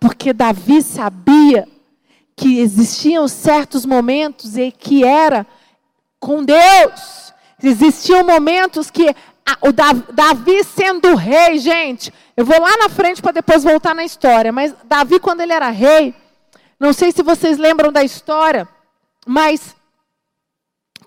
Porque 0.00 0.32
Davi 0.32 0.80
sabia 0.80 1.68
que 2.34 2.58
existiam 2.58 3.28
certos 3.28 3.84
momentos 3.84 4.56
e 4.56 4.72
que 4.72 5.04
era 5.04 5.46
com 6.18 6.42
Deus. 6.42 7.34
Existiam 7.62 8.24
momentos 8.24 8.90
que 8.90 9.14
a, 9.44 9.58
o 9.68 9.72
Davi 10.12 10.64
sendo 10.64 11.14
rei, 11.14 11.58
gente, 11.58 12.12
eu 12.34 12.46
vou 12.46 12.58
lá 12.58 12.74
na 12.78 12.88
frente 12.88 13.20
para 13.20 13.32
depois 13.32 13.62
voltar 13.62 13.94
na 13.94 14.04
história, 14.04 14.50
mas 14.50 14.74
Davi, 14.84 15.20
quando 15.20 15.42
ele 15.42 15.52
era 15.52 15.68
rei, 15.68 16.14
não 16.80 16.94
sei 16.94 17.12
se 17.12 17.22
vocês 17.22 17.58
lembram 17.58 17.92
da 17.92 18.02
história, 18.02 18.66
mas 19.26 19.76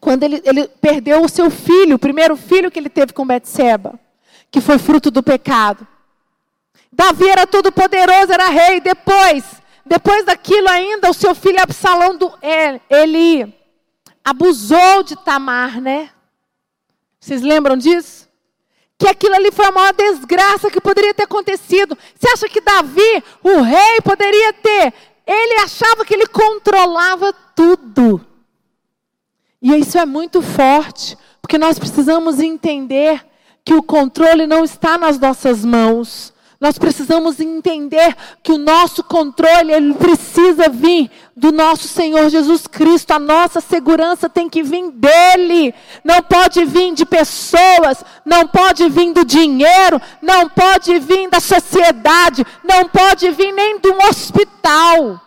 quando 0.06 0.22
ele, 0.22 0.40
ele 0.46 0.68
perdeu 0.68 1.24
o 1.24 1.28
seu 1.28 1.50
filho, 1.50 1.96
o 1.96 2.00
primeiro 2.00 2.38
filho 2.38 2.70
que 2.70 2.78
ele 2.78 2.90
teve 2.90 3.12
com 3.12 3.26
Betseba, 3.26 4.00
que 4.52 4.62
foi 4.62 4.78
fruto 4.78 5.10
do 5.10 5.24
pecado. 5.24 5.88
Davi 6.94 7.28
era 7.28 7.48
todo 7.48 7.72
poderoso, 7.72 8.32
era 8.32 8.50
rei. 8.50 8.80
Depois, 8.80 9.44
depois 9.84 10.24
daquilo 10.24 10.70
ainda, 10.70 11.10
o 11.10 11.14
seu 11.14 11.34
filho 11.34 11.60
Absalão, 11.60 12.16
do, 12.16 12.32
ele 12.88 13.52
abusou 14.24 15.02
de 15.02 15.16
Tamar, 15.16 15.82
né? 15.82 16.12
Vocês 17.20 17.42
lembram 17.42 17.76
disso? 17.76 18.30
Que 19.00 19.08
aquilo 19.08 19.34
ali 19.34 19.52
foi 19.52 19.66
a 19.66 19.72
maior 19.72 19.92
desgraça 19.92 20.70
que 20.70 20.80
poderia 20.80 21.16
ter 21.16 21.24
acontecido. 21.24 21.98
Você 22.16 22.30
acha 22.30 22.48
que 22.48 22.62
Davi, 22.62 23.24
o 23.44 23.62
rei, 23.62 24.02
poderia 24.04 24.54
ter? 24.54 24.94
Ele 25.26 25.62
achava 25.62 26.06
que 26.06 26.14
ele 26.14 26.28
controlava 26.28 27.34
tudo. 27.56 28.35
E 29.66 29.76
isso 29.78 29.98
é 29.98 30.06
muito 30.06 30.44
forte, 30.44 31.18
porque 31.42 31.58
nós 31.58 31.80
precisamos 31.80 32.40
entender 32.40 33.26
que 33.64 33.74
o 33.74 33.82
controle 33.82 34.46
não 34.46 34.64
está 34.64 34.96
nas 34.96 35.18
nossas 35.18 35.66
mãos. 35.66 36.32
Nós 36.62 36.78
precisamos 36.78 37.40
entender 37.40 38.16
que 38.44 38.52
o 38.52 38.60
nosso 38.60 39.04
controle 39.04 39.74
ele 39.74 39.96
precisa 39.96 40.70
vir 40.70 41.10
do 41.36 41.52
nosso 41.52 41.88
Senhor 41.88 42.30
Jesus 42.30 42.68
Cristo. 42.68 43.10
A 43.10 43.18
nossa 43.18 43.60
segurança 43.60 44.30
tem 44.30 44.48
que 44.48 44.62
vir 44.62 44.92
dele. 44.92 45.74
Não 46.04 46.22
pode 46.22 46.64
vir 46.64 46.94
de 46.94 47.04
pessoas, 47.04 48.06
não 48.24 48.46
pode 48.46 48.88
vir 48.88 49.14
do 49.14 49.26
dinheiro, 49.26 50.00
não 50.22 50.48
pode 50.48 51.00
vir 51.00 51.28
da 51.28 51.40
sociedade, 51.40 52.46
não 52.64 52.88
pode 52.88 53.32
vir 53.32 53.52
nem 53.52 53.80
de 53.80 53.90
um 53.90 53.98
hospital 54.08 55.25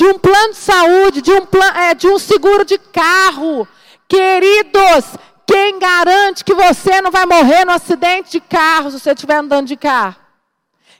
de 0.00 0.06
um 0.06 0.18
plano 0.18 0.52
de 0.52 0.56
saúde, 0.56 1.20
de 1.20 1.30
um, 1.30 1.44
plan, 1.44 1.72
é, 1.74 1.92
de 1.94 2.08
um 2.08 2.18
seguro 2.18 2.64
de 2.64 2.78
carro. 2.78 3.68
Queridos, 4.08 5.18
quem 5.46 5.78
garante 5.78 6.42
que 6.42 6.54
você 6.54 7.02
não 7.02 7.10
vai 7.10 7.26
morrer 7.26 7.66
no 7.66 7.72
acidente 7.72 8.30
de 8.30 8.40
carro 8.40 8.90
se 8.90 8.98
você 8.98 9.10
estiver 9.10 9.36
andando 9.36 9.66
de 9.66 9.76
carro? 9.76 10.16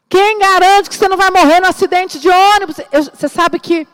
Quem 0.06 0.38
garante 0.38 0.90
que 0.90 0.96
você 0.96 1.08
não 1.08 1.16
vai 1.16 1.30
morrer 1.30 1.60
no 1.60 1.68
acidente 1.68 2.20
de 2.20 2.28
ônibus? 2.28 2.76
Eu, 2.92 3.04
você 3.04 3.26
sabe 3.26 3.58
que 3.58 3.88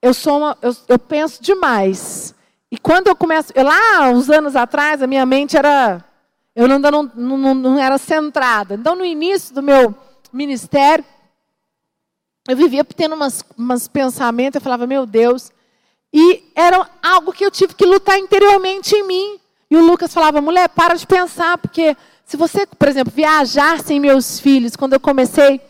eu 0.00 0.14
sou 0.14 0.38
uma, 0.38 0.56
eu, 0.62 0.76
eu, 0.90 0.98
penso 0.98 1.42
demais. 1.42 2.32
E 2.70 2.78
quando 2.78 3.08
eu 3.08 3.16
começo, 3.16 3.50
eu, 3.52 3.64
lá 3.64 4.10
uns 4.10 4.30
anos 4.30 4.54
atrás, 4.54 5.02
a 5.02 5.08
minha 5.08 5.26
mente 5.26 5.56
era, 5.56 6.04
eu 6.54 6.66
ainda 6.66 6.88
não, 6.88 7.02
não, 7.16 7.52
não 7.52 7.78
era 7.80 7.98
centrada. 7.98 8.74
Então, 8.74 8.94
no 8.94 9.04
início 9.04 9.52
do 9.52 9.62
meu 9.62 9.92
ministério, 10.32 11.04
eu 12.48 12.56
vivia 12.56 12.84
tendo 12.84 13.14
umas, 13.14 13.44
umas 13.56 13.88
pensamentos, 13.88 14.56
eu 14.56 14.60
falava, 14.60 14.86
meu 14.86 15.04
Deus. 15.04 15.50
E 16.12 16.44
era 16.54 16.88
algo 17.02 17.32
que 17.32 17.44
eu 17.44 17.50
tive 17.50 17.74
que 17.74 17.84
lutar 17.84 18.18
interiormente 18.18 18.94
em 18.94 19.06
mim. 19.06 19.40
E 19.70 19.76
o 19.76 19.84
Lucas 19.84 20.14
falava, 20.14 20.40
mulher, 20.40 20.68
para 20.68 20.94
de 20.94 21.06
pensar, 21.06 21.58
porque 21.58 21.96
se 22.24 22.36
você, 22.36 22.66
por 22.66 22.88
exemplo, 22.88 23.12
viajar 23.14 23.82
sem 23.82 23.98
meus 23.98 24.38
filhos, 24.38 24.76
quando 24.76 24.92
eu 24.92 25.00
comecei 25.00 25.56
a 25.56 25.60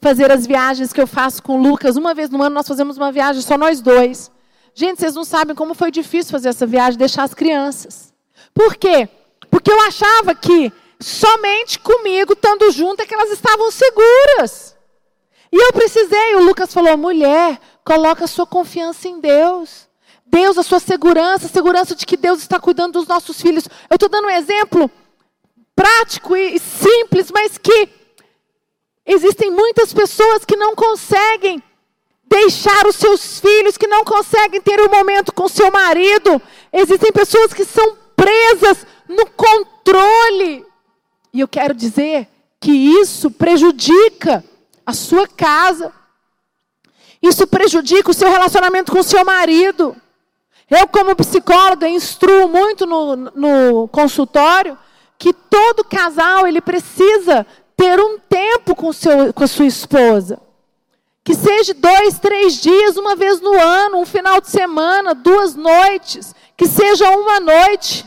fazer 0.00 0.30
as 0.30 0.46
viagens 0.46 0.92
que 0.92 1.00
eu 1.00 1.06
faço 1.06 1.42
com 1.42 1.58
o 1.58 1.62
Lucas, 1.62 1.96
uma 1.96 2.14
vez 2.14 2.30
no 2.30 2.42
ano 2.42 2.54
nós 2.54 2.68
fazemos 2.68 2.96
uma 2.96 3.10
viagem 3.10 3.42
só 3.42 3.58
nós 3.58 3.80
dois. 3.80 4.30
Gente, 4.74 5.00
vocês 5.00 5.14
não 5.14 5.24
sabem 5.24 5.54
como 5.54 5.74
foi 5.74 5.90
difícil 5.90 6.30
fazer 6.30 6.48
essa 6.48 6.66
viagem, 6.66 6.98
deixar 6.98 7.24
as 7.24 7.34
crianças. 7.34 8.14
Por 8.54 8.76
quê? 8.76 9.08
Porque 9.50 9.70
eu 9.70 9.80
achava 9.82 10.34
que 10.34 10.72
somente 10.98 11.78
comigo, 11.78 12.32
estando 12.32 12.70
junto, 12.70 13.02
é 13.02 13.06
que 13.06 13.14
elas 13.14 13.30
estavam 13.30 13.70
seguras. 13.70 14.71
E 15.52 15.56
eu 15.56 15.72
precisei, 15.72 16.34
o 16.36 16.44
Lucas 16.44 16.72
falou, 16.72 16.96
mulher, 16.96 17.60
coloca 17.84 18.24
a 18.24 18.28
sua 18.28 18.46
confiança 18.46 19.06
em 19.06 19.20
Deus. 19.20 19.86
Deus, 20.24 20.56
a 20.56 20.62
sua 20.62 20.80
segurança, 20.80 21.44
a 21.44 21.50
segurança 21.50 21.94
de 21.94 22.06
que 22.06 22.16
Deus 22.16 22.40
está 22.40 22.58
cuidando 22.58 22.94
dos 22.94 23.06
nossos 23.06 23.40
filhos. 23.42 23.68
Eu 23.90 23.96
estou 23.96 24.08
dando 24.08 24.28
um 24.28 24.30
exemplo 24.30 24.90
prático 25.76 26.34
e 26.34 26.58
simples, 26.58 27.30
mas 27.30 27.58
que 27.58 27.88
existem 29.04 29.50
muitas 29.50 29.92
pessoas 29.92 30.42
que 30.42 30.56
não 30.56 30.74
conseguem 30.74 31.62
deixar 32.24 32.86
os 32.86 32.96
seus 32.96 33.38
filhos, 33.38 33.76
que 33.76 33.86
não 33.86 34.04
conseguem 34.04 34.62
ter 34.62 34.80
um 34.80 34.88
momento 34.88 35.34
com 35.34 35.46
seu 35.48 35.70
marido. 35.70 36.40
Existem 36.72 37.12
pessoas 37.12 37.52
que 37.52 37.66
são 37.66 37.98
presas 38.16 38.86
no 39.06 39.26
controle. 39.26 40.64
E 41.30 41.40
eu 41.40 41.48
quero 41.48 41.74
dizer 41.74 42.26
que 42.58 42.70
isso 42.70 43.30
prejudica 43.30 44.42
a 44.86 44.92
sua 44.92 45.26
casa. 45.26 45.92
Isso 47.22 47.46
prejudica 47.46 48.10
o 48.10 48.14
seu 48.14 48.28
relacionamento 48.30 48.90
com 48.90 48.98
o 48.98 49.04
seu 49.04 49.24
marido. 49.24 49.96
Eu, 50.68 50.88
como 50.88 51.14
psicóloga, 51.14 51.88
instruo 51.88 52.48
muito 52.48 52.86
no, 52.86 53.16
no 53.16 53.88
consultório 53.88 54.76
que 55.18 55.32
todo 55.32 55.84
casal 55.84 56.46
ele 56.48 56.60
precisa 56.60 57.46
ter 57.76 58.00
um 58.00 58.18
tempo 58.18 58.74
com, 58.74 58.92
seu, 58.92 59.32
com 59.32 59.44
a 59.44 59.46
sua 59.46 59.66
esposa. 59.66 60.40
Que 61.22 61.34
seja 61.34 61.72
dois, 61.74 62.18
três 62.18 62.54
dias, 62.60 62.96
uma 62.96 63.14
vez 63.14 63.40
no 63.40 63.52
ano, 63.52 63.98
um 63.98 64.06
final 64.06 64.40
de 64.40 64.50
semana, 64.50 65.14
duas 65.14 65.54
noites, 65.54 66.34
que 66.56 66.66
seja 66.66 67.08
uma 67.10 67.38
noite. 67.38 68.04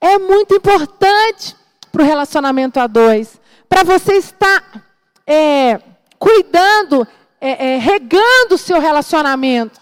É 0.00 0.16
muito 0.18 0.54
importante 0.54 1.56
para 1.90 2.02
o 2.02 2.06
relacionamento 2.06 2.78
a 2.78 2.86
dois. 2.86 3.40
Para 3.68 3.82
você 3.82 4.14
estar 4.14 4.62
é, 5.28 5.78
cuidando, 6.18 7.06
é, 7.38 7.74
é, 7.74 7.78
regando 7.78 8.54
o 8.54 8.58
seu 8.58 8.80
relacionamento. 8.80 9.78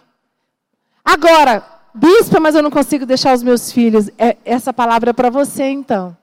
Agora, 1.05 1.65
bispa, 1.95 2.41
mas 2.41 2.57
eu 2.57 2.63
não 2.63 2.71
consigo 2.71 3.07
deixar 3.07 3.33
os 3.33 3.45
meus 3.45 3.71
filhos. 3.71 4.11
É, 4.19 4.37
essa 4.45 4.73
palavra 4.73 5.11
é 5.11 5.13
para 5.13 5.31
você, 5.31 5.63
então. 5.71 6.17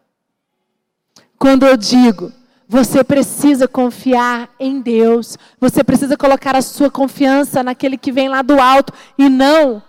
Quando 1.39 1.65
eu 1.65 1.77
digo, 1.77 2.33
você 2.67 3.01
precisa 3.01 3.65
confiar 3.65 4.49
em 4.59 4.81
Deus. 4.81 5.37
Você 5.57 5.85
precisa 5.85 6.17
colocar 6.17 6.55
a 6.55 6.61
sua 6.61 6.91
confiança 6.91 7.63
naquele 7.63 7.97
que 7.97 8.11
vem 8.11 8.27
lá 8.27 8.41
do 8.41 8.59
alto 8.59 8.91
e 9.17 9.29
não 9.29 9.81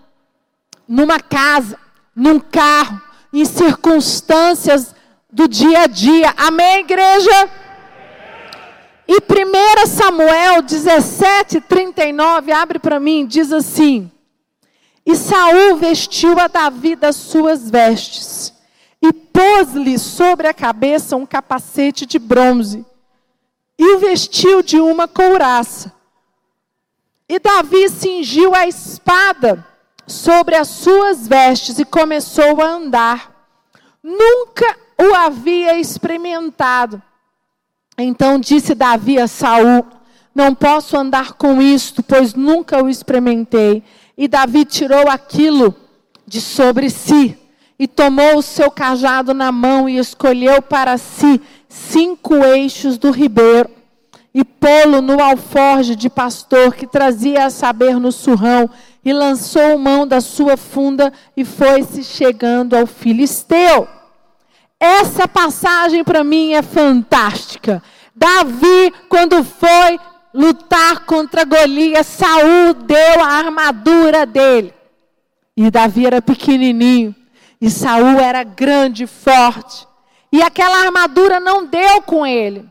numa 0.86 1.18
casa, 1.18 1.78
num 2.14 2.38
carro, 2.38 3.00
em 3.32 3.44
circunstâncias 3.44 4.94
do 5.32 5.48
dia 5.48 5.80
a 5.80 5.86
dia. 5.86 6.32
Amém, 6.36 6.80
igreja? 6.80 7.50
E 9.06 9.18
1 9.18 9.86
Samuel 9.86 10.62
17, 10.62 11.60
39, 11.60 12.52
abre 12.52 12.78
para 12.78 12.98
mim, 12.98 13.26
diz 13.26 13.52
assim: 13.52 14.10
E 15.04 15.14
Saul 15.14 15.76
vestiu 15.76 16.38
a 16.38 16.46
Davi 16.46 16.96
das 16.96 17.16
suas 17.16 17.68
vestes 17.68 18.54
e 19.02 19.12
pôs-lhe 19.12 19.98
sobre 19.98 20.48
a 20.48 20.54
cabeça 20.54 21.16
um 21.16 21.26
capacete 21.26 22.06
de 22.06 22.18
bronze 22.18 22.84
e 23.78 23.94
o 23.94 23.98
vestiu 23.98 24.62
de 24.62 24.80
uma 24.80 25.06
couraça. 25.06 25.92
E 27.28 27.38
Davi 27.38 27.88
cingiu 27.90 28.54
a 28.54 28.66
espada 28.66 29.66
sobre 30.06 30.54
as 30.54 30.68
suas 30.68 31.28
vestes 31.28 31.78
e 31.78 31.84
começou 31.84 32.62
a 32.62 32.66
andar. 32.66 33.30
Nunca 34.02 34.76
o 34.98 35.14
havia 35.14 35.78
experimentado. 35.78 37.02
Então 37.98 38.38
disse 38.38 38.74
Davi 38.74 39.18
a 39.18 39.26
Saul: 39.26 39.86
Não 40.34 40.54
posso 40.54 40.96
andar 40.96 41.34
com 41.34 41.62
isto, 41.62 42.02
pois 42.02 42.34
nunca 42.34 42.82
o 42.82 42.88
experimentei. 42.88 43.82
E 44.16 44.28
Davi 44.28 44.64
tirou 44.64 45.08
aquilo 45.08 45.74
de 46.26 46.40
sobre 46.40 46.90
si 46.90 47.36
e 47.78 47.86
tomou 47.86 48.36
o 48.36 48.42
seu 48.42 48.70
cajado 48.70 49.34
na 49.34 49.50
mão 49.50 49.88
e 49.88 49.98
escolheu 49.98 50.62
para 50.62 50.96
si 50.96 51.40
cinco 51.68 52.36
eixos 52.44 52.96
do 52.98 53.10
ribeiro 53.10 53.68
e 54.32 54.44
pô-lo 54.44 55.00
no 55.00 55.22
alforje 55.22 55.94
de 55.94 56.10
pastor 56.10 56.74
que 56.74 56.86
trazia 56.86 57.46
a 57.46 57.50
saber 57.50 58.00
no 58.00 58.10
surrão 58.10 58.68
e 59.04 59.12
lançou 59.12 59.78
mão 59.78 60.06
da 60.06 60.20
sua 60.20 60.56
funda 60.56 61.12
e 61.36 61.44
foi-se 61.44 62.02
chegando 62.02 62.76
ao 62.76 62.86
filisteu. 62.86 63.86
Essa 64.84 65.26
passagem 65.26 66.04
para 66.04 66.22
mim 66.22 66.52
é 66.52 66.60
fantástica. 66.60 67.82
Davi, 68.14 68.92
quando 69.08 69.42
foi 69.42 69.98
lutar 70.34 71.06
contra 71.06 71.42
Golias, 71.46 72.06
Saul 72.06 72.74
deu 72.74 73.24
a 73.24 73.28
armadura 73.28 74.26
dele. 74.26 74.74
E 75.56 75.70
Davi 75.70 76.04
era 76.04 76.20
pequenininho. 76.20 77.14
E 77.58 77.70
Saul 77.70 78.20
era 78.20 78.44
grande, 78.44 79.06
forte. 79.06 79.88
E 80.30 80.42
aquela 80.42 80.84
armadura 80.84 81.40
não 81.40 81.64
deu 81.64 82.02
com 82.02 82.26
ele. 82.26 82.70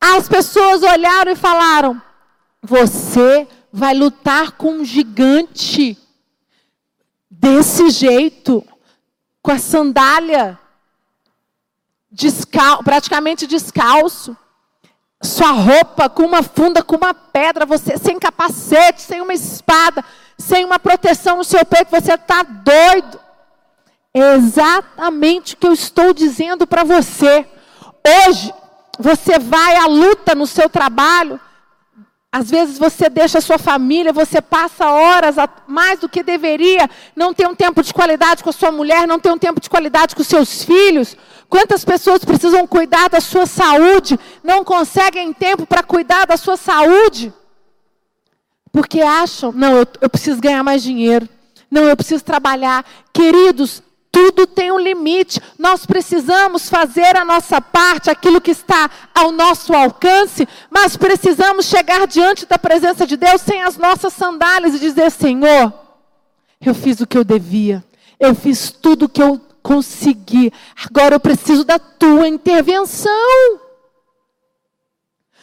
As 0.00 0.28
pessoas 0.28 0.82
olharam 0.82 1.30
e 1.30 1.36
falaram: 1.36 2.02
Você 2.60 3.46
vai 3.72 3.94
lutar 3.94 4.52
com 4.52 4.72
um 4.78 4.84
gigante 4.84 5.96
desse 7.30 7.90
jeito, 7.90 8.66
com 9.40 9.52
a 9.52 9.58
sandália, 9.58 10.58
descal 12.16 12.82
praticamente 12.82 13.46
descalço, 13.46 14.34
sua 15.22 15.50
roupa 15.50 16.08
com 16.08 16.22
uma 16.22 16.42
funda, 16.42 16.82
com 16.82 16.96
uma 16.96 17.12
pedra, 17.12 17.66
você 17.66 17.98
sem 17.98 18.18
capacete, 18.18 19.02
sem 19.02 19.20
uma 19.20 19.34
espada, 19.34 20.02
sem 20.38 20.64
uma 20.64 20.78
proteção 20.78 21.36
no 21.36 21.44
seu 21.44 21.64
peito, 21.64 21.90
você 21.90 22.14
está 22.14 22.42
doido. 22.42 23.20
É 24.14 24.34
exatamente 24.34 25.54
o 25.54 25.56
que 25.58 25.66
eu 25.66 25.72
estou 25.74 26.14
dizendo 26.14 26.66
para 26.66 26.84
você. 26.84 27.46
Hoje, 28.26 28.52
você 28.98 29.38
vai 29.38 29.76
à 29.76 29.86
luta 29.86 30.34
no 30.34 30.46
seu 30.46 30.70
trabalho. 30.70 31.38
Às 32.38 32.50
vezes 32.50 32.78
você 32.78 33.08
deixa 33.08 33.38
a 33.38 33.40
sua 33.40 33.56
família, 33.56 34.12
você 34.12 34.42
passa 34.42 34.90
horas 34.90 35.38
a, 35.38 35.48
mais 35.66 36.00
do 36.00 36.06
que 36.06 36.22
deveria, 36.22 36.86
não 37.16 37.32
tem 37.32 37.46
um 37.46 37.54
tempo 37.54 37.82
de 37.82 37.94
qualidade 37.94 38.44
com 38.44 38.50
a 38.50 38.52
sua 38.52 38.70
mulher, 38.70 39.08
não 39.08 39.18
tem 39.18 39.32
um 39.32 39.38
tempo 39.38 39.58
de 39.58 39.70
qualidade 39.70 40.14
com 40.14 40.20
os 40.20 40.28
seus 40.28 40.62
filhos. 40.62 41.16
Quantas 41.48 41.82
pessoas 41.82 42.26
precisam 42.26 42.66
cuidar 42.66 43.08
da 43.08 43.22
sua 43.22 43.46
saúde, 43.46 44.20
não 44.44 44.62
conseguem 44.64 45.32
tempo 45.32 45.64
para 45.64 45.82
cuidar 45.82 46.26
da 46.26 46.36
sua 46.36 46.58
saúde? 46.58 47.32
Porque 48.70 49.00
acham, 49.00 49.50
não, 49.50 49.78
eu, 49.78 49.86
eu 50.02 50.10
preciso 50.10 50.38
ganhar 50.38 50.62
mais 50.62 50.82
dinheiro. 50.82 51.26
Não, 51.70 51.84
eu 51.84 51.96
preciso 51.96 52.22
trabalhar. 52.22 52.84
Queridos, 53.14 53.82
tudo 54.16 54.46
tem 54.46 54.72
um 54.72 54.78
limite. 54.78 55.38
Nós 55.58 55.84
precisamos 55.84 56.70
fazer 56.70 57.14
a 57.14 57.22
nossa 57.22 57.60
parte, 57.60 58.08
aquilo 58.08 58.40
que 58.40 58.50
está 58.50 58.90
ao 59.14 59.30
nosso 59.30 59.74
alcance, 59.74 60.48
mas 60.70 60.96
precisamos 60.96 61.66
chegar 61.66 62.06
diante 62.06 62.46
da 62.46 62.58
presença 62.58 63.06
de 63.06 63.14
Deus 63.14 63.42
sem 63.42 63.62
as 63.62 63.76
nossas 63.76 64.14
sandálias 64.14 64.74
e 64.74 64.78
dizer: 64.78 65.10
Senhor, 65.10 65.70
eu 66.64 66.74
fiz 66.74 66.98
o 67.00 67.06
que 67.06 67.18
eu 67.18 67.24
devia, 67.24 67.84
eu 68.18 68.34
fiz 68.34 68.70
tudo 68.70 69.04
o 69.04 69.08
que 69.08 69.22
eu 69.22 69.38
consegui, 69.62 70.50
agora 70.88 71.16
eu 71.16 71.20
preciso 71.20 71.62
da 71.62 71.78
tua 71.78 72.26
intervenção. 72.26 73.60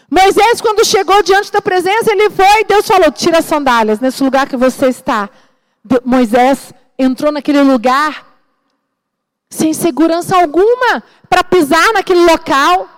Moisés, 0.10 0.62
quando 0.62 0.84
chegou 0.84 1.22
diante 1.22 1.52
da 1.52 1.62
presença, 1.62 2.12
ele 2.12 2.32
foi, 2.32 2.62
e 2.62 2.66
Deus 2.66 2.88
falou: 2.88 3.12
tira 3.12 3.38
as 3.38 3.46
sandálias 3.46 4.00
nesse 4.00 4.24
lugar 4.24 4.50
que 4.50 4.58
você 4.58 4.88
está. 4.88 5.30
Moisés 6.04 6.74
entrou 6.98 7.32
naquele 7.32 7.62
lugar 7.62 8.33
sem 9.54 9.74
segurança 9.74 10.36
alguma 10.36 11.04
para 11.30 11.44
pisar 11.44 11.94
naquele 11.94 12.26
local. 12.26 12.89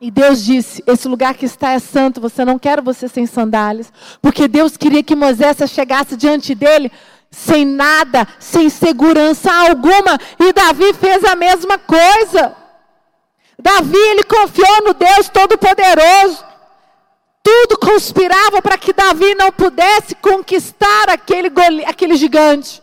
E 0.00 0.10
Deus 0.10 0.44
disse: 0.44 0.82
Esse 0.86 1.06
lugar 1.08 1.34
que 1.34 1.44
está 1.44 1.72
é 1.72 1.78
santo, 1.78 2.20
você 2.20 2.44
não 2.44 2.58
quer 2.58 2.80
você 2.80 3.08
sem 3.08 3.26
sandálias. 3.26 3.92
Porque 4.22 4.48
Deus 4.48 4.76
queria 4.76 5.02
que 5.02 5.14
Moisés 5.14 5.58
chegasse 5.68 6.16
diante 6.16 6.54
dele 6.54 6.90
sem 7.30 7.64
nada, 7.64 8.26
sem 8.38 8.70
segurança 8.70 9.52
alguma. 9.52 10.18
E 10.38 10.52
Davi 10.52 10.94
fez 10.94 11.24
a 11.24 11.36
mesma 11.36 11.78
coisa. 11.78 12.56
Davi, 13.58 13.96
ele 13.96 14.22
confiou 14.22 14.84
no 14.84 14.94
Deus 14.94 15.28
Todo-Poderoso. 15.28 16.44
Tudo 17.42 17.78
conspirava 17.78 18.62
para 18.62 18.78
que 18.78 18.92
Davi 18.92 19.34
não 19.34 19.50
pudesse 19.50 20.14
conquistar 20.14 21.10
aquele, 21.10 21.50
aquele 21.86 22.14
gigante. 22.14 22.82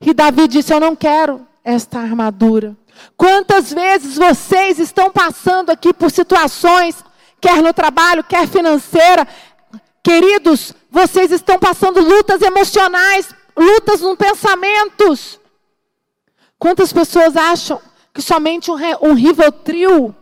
E 0.00 0.14
Davi 0.14 0.46
disse: 0.46 0.72
Eu 0.72 0.80
não 0.80 0.94
quero 0.94 1.46
esta 1.66 1.98
armadura. 1.98 2.76
Quantas 3.16 3.72
vezes 3.72 4.16
vocês 4.16 4.78
estão 4.78 5.10
passando 5.10 5.70
aqui 5.70 5.92
por 5.92 6.12
situações, 6.12 7.04
quer 7.40 7.60
no 7.60 7.74
trabalho, 7.74 8.22
quer 8.22 8.46
financeira, 8.46 9.26
queridos, 10.02 10.72
vocês 10.88 11.32
estão 11.32 11.58
passando 11.58 12.00
lutas 12.00 12.40
emocionais, 12.40 13.28
lutas 13.56 14.00
nos 14.00 14.16
pensamentos. 14.16 15.40
Quantas 16.56 16.92
pessoas 16.92 17.36
acham 17.36 17.80
que 18.14 18.22
somente 18.22 18.70
um, 18.70 18.76
um 19.02 19.12
Rivotril, 19.12 20.14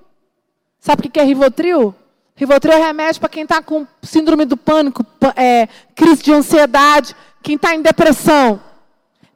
sabe 0.80 1.06
o 1.06 1.10
que 1.10 1.20
é 1.20 1.24
Rivotril? 1.24 1.94
Rivotril 2.34 2.72
é 2.72 2.86
remédio 2.86 3.20
para 3.20 3.28
quem 3.28 3.42
está 3.42 3.62
com 3.62 3.86
síndrome 4.02 4.46
do 4.46 4.56
pânico, 4.56 5.06
é, 5.36 5.68
crise 5.94 6.22
de 6.22 6.32
ansiedade, 6.32 7.14
quem 7.42 7.54
está 7.54 7.74
em 7.74 7.82
depressão. 7.82 8.60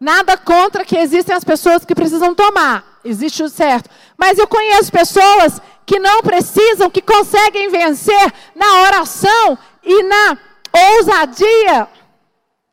Nada 0.01 0.37
contra 0.37 0.85
que 0.85 0.97
existem 0.97 1.35
as 1.35 1.43
pessoas 1.43 1.85
que 1.85 1.95
precisam 1.95 2.35
tomar. 2.35 3.01
Existe 3.05 3.43
o 3.43 3.49
certo. 3.49 3.91
Mas 4.17 4.39
eu 4.39 4.47
conheço 4.47 4.93
pessoas 4.93 5.61
que 5.85 5.99
não 5.99 6.23
precisam, 6.23 6.91
que 6.91 7.03
conseguem 7.03 7.69
vencer 7.69 8.33
na 8.55 8.83
oração 8.83 9.59
e 9.83 10.03
na 10.05 10.39
ousadia. 10.99 11.89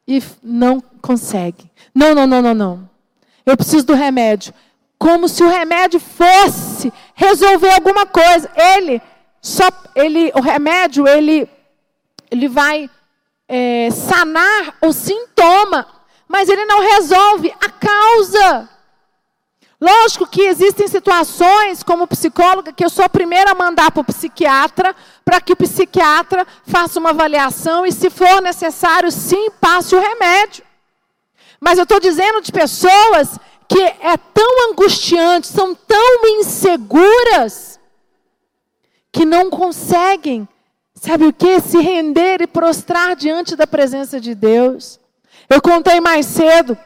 E 0.07 0.21
não 0.43 0.81
conseguem. 1.01 1.71
Não, 1.93 2.13
não, 2.13 2.27
não, 2.27 2.41
não, 2.41 2.53
não. 2.53 2.89
Eu 3.45 3.57
preciso 3.57 3.85
do 3.85 3.93
remédio. 3.93 4.53
Como 4.99 5.27
se 5.27 5.43
o 5.43 5.49
remédio 5.49 5.99
fosse 5.99 6.93
resolver 7.15 7.71
alguma 7.71 8.05
coisa. 8.05 8.51
Ele, 8.55 9.01
só, 9.41 9.67
ele, 9.95 10.31
o 10.35 10.41
remédio, 10.41 11.07
ele, 11.07 11.49
ele 12.29 12.47
vai 12.47 12.89
é, 13.47 13.89
sanar 13.91 14.75
o 14.81 14.91
sintoma 14.91 15.94
mas 16.27 16.49
ele 16.49 16.65
não 16.65 16.79
resolve 16.81 17.53
a 17.61 17.69
causa. 17.69 18.69
Lógico 19.79 20.25
que 20.25 20.41
existem 20.41 20.87
situações, 20.87 21.83
como 21.83 22.07
psicóloga, 22.07 22.71
que 22.71 22.83
eu 22.83 22.89
sou 22.89 23.03
a 23.03 23.09
primeira 23.09 23.51
a 23.51 23.55
mandar 23.55 23.91
para 23.91 24.01
o 24.01 24.05
psiquiatra, 24.05 24.95
para 25.23 25.41
que 25.41 25.53
o 25.53 25.55
psiquiatra 25.55 26.47
faça 26.65 26.99
uma 26.99 27.09
avaliação 27.09 27.85
e, 27.85 27.91
se 27.91 28.09
for 28.09 28.41
necessário, 28.41 29.11
sim, 29.11 29.49
passe 29.59 29.95
o 29.95 29.99
remédio. 29.99 30.63
Mas 31.59 31.77
eu 31.77 31.83
estou 31.83 31.99
dizendo 31.99 32.41
de 32.41 32.51
pessoas 32.51 33.37
que 33.67 33.81
é 33.81 34.17
tão 34.33 34.71
angustiante, 34.71 35.47
são 35.47 35.75
tão 35.75 36.25
inseguras, 36.39 37.79
que 39.11 39.25
não 39.25 39.49
conseguem, 39.49 40.47
sabe 40.93 41.25
o 41.25 41.33
que? 41.33 41.59
Se 41.59 41.79
render 41.79 42.41
e 42.41 42.47
prostrar 42.47 43.15
diante 43.15 43.55
da 43.55 43.65
presença 43.65 44.19
de 44.19 44.35
Deus. 44.35 44.99
Eu 45.49 45.61
contei 45.61 45.99
mais 45.99 46.25
cedo, 46.25 46.77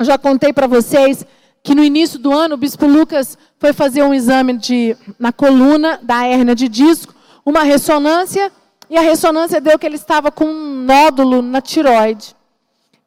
já 0.00 0.18
contei 0.18 0.52
para 0.52 0.66
vocês, 0.66 1.24
que 1.62 1.74
no 1.74 1.82
início 1.82 2.18
do 2.18 2.32
ano 2.32 2.54
o 2.54 2.58
Bispo 2.58 2.86
Lucas 2.86 3.36
foi 3.58 3.72
fazer 3.72 4.02
um 4.02 4.14
exame 4.14 4.56
de, 4.56 4.96
na 5.18 5.32
coluna 5.32 5.98
da 6.02 6.26
hérnia 6.26 6.54
de 6.54 6.68
disco, 6.68 7.14
uma 7.44 7.62
ressonância, 7.62 8.52
e 8.90 8.96
a 8.96 9.00
ressonância 9.00 9.60
deu 9.60 9.78
que 9.78 9.86
ele 9.86 9.96
estava 9.96 10.30
com 10.30 10.46
um 10.46 10.84
nódulo 10.84 11.42
na 11.42 11.60
tiroide. 11.60 12.34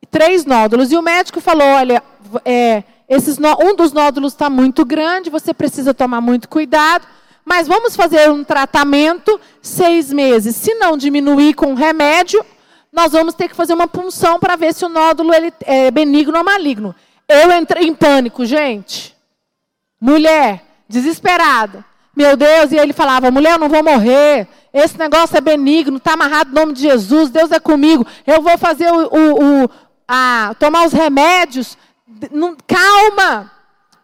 Três 0.09 0.45
nódulos. 0.45 0.91
E 0.91 0.97
o 0.97 1.01
médico 1.01 1.39
falou: 1.39 1.65
olha, 1.65 2.03
é, 2.43 2.83
esses 3.07 3.37
um 3.37 3.75
dos 3.75 3.91
nódulos 3.93 4.33
está 4.33 4.49
muito 4.49 4.85
grande, 4.85 5.29
você 5.29 5.53
precisa 5.53 5.93
tomar 5.93 6.21
muito 6.21 6.49
cuidado, 6.49 7.07
mas 7.43 7.67
vamos 7.67 7.95
fazer 7.95 8.29
um 8.29 8.43
tratamento 8.43 9.39
seis 9.61 10.11
meses. 10.11 10.55
Se 10.55 10.73
não 10.75 10.97
diminuir 10.97 11.53
com 11.53 11.73
remédio, 11.73 12.45
nós 12.91 13.13
vamos 13.13 13.33
ter 13.33 13.47
que 13.47 13.55
fazer 13.55 13.73
uma 13.73 13.87
punção 13.87 14.39
para 14.39 14.55
ver 14.55 14.73
se 14.73 14.83
o 14.83 14.89
nódulo 14.89 15.33
ele 15.33 15.53
é 15.61 15.89
benigno 15.89 16.37
ou 16.37 16.43
maligno. 16.43 16.93
Eu 17.27 17.51
entrei 17.51 17.87
em 17.87 17.95
pânico, 17.95 18.45
gente. 18.45 19.15
Mulher, 19.99 20.63
desesperada. 20.89 21.85
Meu 22.15 22.35
Deus, 22.35 22.71
e 22.71 22.77
ele 22.77 22.91
falava: 22.91 23.31
mulher, 23.31 23.53
eu 23.53 23.59
não 23.59 23.69
vou 23.69 23.83
morrer. 23.83 24.47
Esse 24.73 24.97
negócio 24.97 25.37
é 25.37 25.41
benigno, 25.41 25.97
está 25.97 26.13
amarrado 26.13 26.49
no 26.49 26.59
nome 26.59 26.73
de 26.73 26.81
Jesus, 26.81 27.29
Deus 27.29 27.51
é 27.51 27.59
comigo. 27.59 28.05
Eu 28.25 28.41
vou 28.41 28.57
fazer 28.57 28.91
o, 28.91 29.07
o, 29.07 29.63
o 29.63 29.69
a, 30.07 30.53
tomar 30.59 30.85
os 30.85 30.93
remédios. 30.93 31.77
Não, 32.31 32.55
calma. 32.67 33.51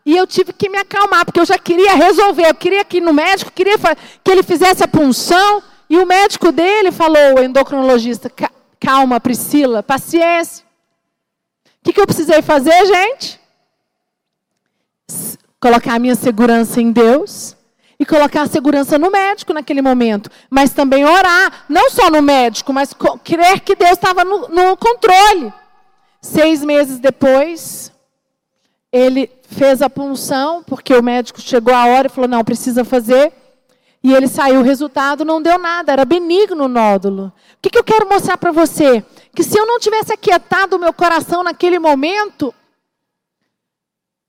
E 0.06 0.16
eu 0.16 0.26
tive 0.26 0.54
que 0.54 0.70
me 0.70 0.78
acalmar, 0.78 1.26
porque 1.26 1.40
eu 1.40 1.46
já 1.46 1.58
queria 1.58 1.94
resolver. 1.96 2.48
Eu 2.48 2.56
queria 2.56 2.86
que 2.86 3.02
no 3.02 3.14
médico, 3.14 3.52
queria 3.52 3.78
que 4.24 4.32
ele 4.32 4.44
fizesse 4.44 4.82
a 4.82 4.88
punção. 4.88 5.62
E 5.90 5.98
o 5.98 6.06
médico 6.06 6.52
dele 6.52 6.92
falou, 6.92 7.36
o 7.38 7.44
endocrinologista, 7.44 8.30
Calma, 8.80 9.20
Priscila, 9.20 9.82
paciência. 9.82 10.66
O 11.66 11.70
que, 11.84 11.94
que 11.94 12.02
eu 12.02 12.06
precisei 12.06 12.42
fazer, 12.42 12.86
gente? 12.86 13.40
Colocar 15.60 15.96
a 15.96 16.00
minha 16.00 16.16
segurança 16.16 16.82
em 16.82 16.92
Deus 16.92 17.56
e 18.00 18.06
colocar 18.06 18.44
a 18.44 18.48
segurança 18.48 18.98
no 19.00 19.10
médico 19.10 19.54
naquele 19.54 19.82
momento. 19.82 20.30
Mas 20.50 20.72
também 20.72 21.04
orar, 21.06 21.66
não 21.68 21.90
só 21.90 22.12
no 22.12 22.22
médico, 22.22 22.72
mas 22.72 22.94
crer 23.24 23.62
que 23.62 23.76
Deus 23.76 23.92
estava 23.92 24.24
no, 24.24 24.48
no 24.50 24.78
controle. 24.78 25.52
Seis 26.22 26.64
meses 26.64 27.00
depois, 27.00 27.92
ele 28.92 29.32
fez 29.50 29.82
a 29.82 29.90
punção, 29.90 30.64
porque 30.64 30.94
o 30.94 31.04
médico 31.04 31.42
chegou 31.42 31.74
a 31.74 31.86
hora 31.86 32.08
e 32.08 32.12
falou: 32.12 32.30
não, 32.30 32.44
precisa 32.44 32.84
fazer. 32.84 33.32
E 34.08 34.14
ele 34.14 34.30
saiu, 34.30 34.62
o 34.62 34.64
resultado 34.64 35.26
não 35.26 35.42
deu 35.42 35.60
nada, 35.60 35.92
era 35.92 36.06
benigno 36.06 36.64
o 36.64 36.68
nódulo. 36.70 37.26
O 37.26 37.34
que, 37.62 37.70
que 37.70 37.78
eu 37.78 37.84
quero 37.84 38.08
mostrar 38.08 38.38
para 38.38 38.54
você? 38.54 39.04
Que 39.36 39.44
se 39.44 39.60
eu 39.60 39.66
não 39.66 39.78
tivesse 39.80 40.14
aquietado 40.14 40.78
o 40.78 40.80
meu 40.80 40.94
coração 40.94 41.44
naquele 41.44 41.78
momento, 41.78 42.56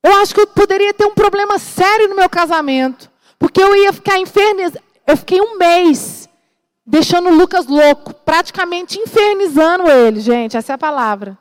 eu 0.03 0.17
acho 0.17 0.35
que 0.35 0.41
eu 0.41 0.49
poderia 0.49 0.93
ter 0.93 1.07
um 1.07 1.15
problema 1.15 1.61
sério 1.61 2.09
no 2.09 2.17
meu 2.17 2.29
casamento. 2.29 3.09
Porque 3.39 3.63
eu 3.63 3.77
ia 3.77 3.93
ficar 3.93 4.19
infernizando. 4.19 4.83
Eu 5.07 5.17
fiquei 5.17 5.41
um 5.41 5.57
mês 5.57 6.29
deixando 6.85 7.29
o 7.29 7.35
Lucas 7.37 7.69
louco, 7.69 8.13
praticamente 8.13 8.99
infernizando 8.99 9.89
ele, 9.89 10.19
gente, 10.19 10.57
essa 10.57 10.73
é 10.73 10.75
a 10.75 10.79
palavra. 10.79 11.39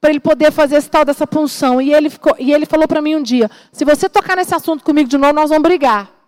Para 0.00 0.08
ele 0.08 0.20
poder 0.20 0.50
fazer 0.50 0.76
esse 0.76 0.88
tal 0.88 1.04
dessa 1.04 1.26
punção. 1.26 1.82
E 1.82 1.92
ele, 1.92 2.08
ficou, 2.08 2.34
e 2.38 2.50
ele 2.50 2.64
falou 2.64 2.88
para 2.88 3.02
mim 3.02 3.14
um 3.14 3.22
dia: 3.22 3.50
se 3.70 3.84
você 3.84 4.08
tocar 4.08 4.38
nesse 4.38 4.54
assunto 4.54 4.82
comigo 4.82 5.06
de 5.06 5.18
novo, 5.18 5.34
nós 5.34 5.50
vamos 5.50 5.62
brigar. 5.62 6.21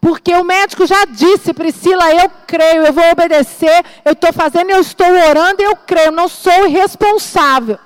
Porque 0.00 0.32
o 0.34 0.42
médico 0.42 0.86
já 0.86 1.04
disse, 1.04 1.52
Priscila, 1.52 2.10
eu 2.14 2.30
creio, 2.46 2.86
eu 2.86 2.92
vou 2.92 3.04
obedecer, 3.10 3.84
eu 4.04 4.12
estou 4.12 4.32
fazendo, 4.32 4.70
eu 4.70 4.80
estou 4.80 5.06
orando, 5.06 5.62
eu 5.62 5.76
creio, 5.76 6.10
não 6.10 6.26
sou 6.26 6.66
irresponsável. 6.66 7.78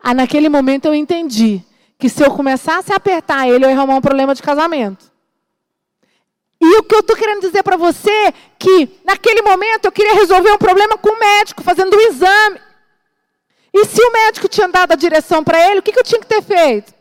Ah, 0.00 0.14
naquele 0.14 0.48
momento 0.48 0.86
eu 0.86 0.94
entendi 0.94 1.62
que 1.98 2.08
se 2.08 2.24
eu 2.24 2.30
começasse 2.30 2.92
a 2.92 2.96
apertar 2.96 3.48
ele, 3.48 3.64
eu 3.64 3.70
ia 3.70 3.76
arrumar 3.76 3.96
um 3.96 4.00
problema 4.00 4.34
de 4.34 4.42
casamento. 4.42 5.10
E 6.58 6.78
o 6.78 6.82
que 6.82 6.94
eu 6.94 7.00
estou 7.00 7.16
querendo 7.16 7.42
dizer 7.42 7.62
para 7.62 7.76
você 7.76 8.10
é 8.10 8.32
que 8.58 8.88
naquele 9.04 9.42
momento 9.42 9.84
eu 9.84 9.92
queria 9.92 10.14
resolver 10.14 10.50
um 10.52 10.58
problema 10.58 10.96
com 10.96 11.10
o 11.10 11.18
médico, 11.18 11.62
fazendo 11.62 11.94
um 11.94 12.00
exame. 12.00 12.60
E 13.74 13.84
se 13.84 14.02
o 14.02 14.12
médico 14.12 14.48
tinha 14.48 14.68
dado 14.68 14.92
a 14.92 14.96
direção 14.96 15.44
para 15.44 15.70
ele, 15.70 15.80
o 15.80 15.82
que, 15.82 15.92
que 15.92 15.98
eu 15.98 16.04
tinha 16.04 16.20
que 16.20 16.26
ter 16.26 16.42
feito? 16.42 16.95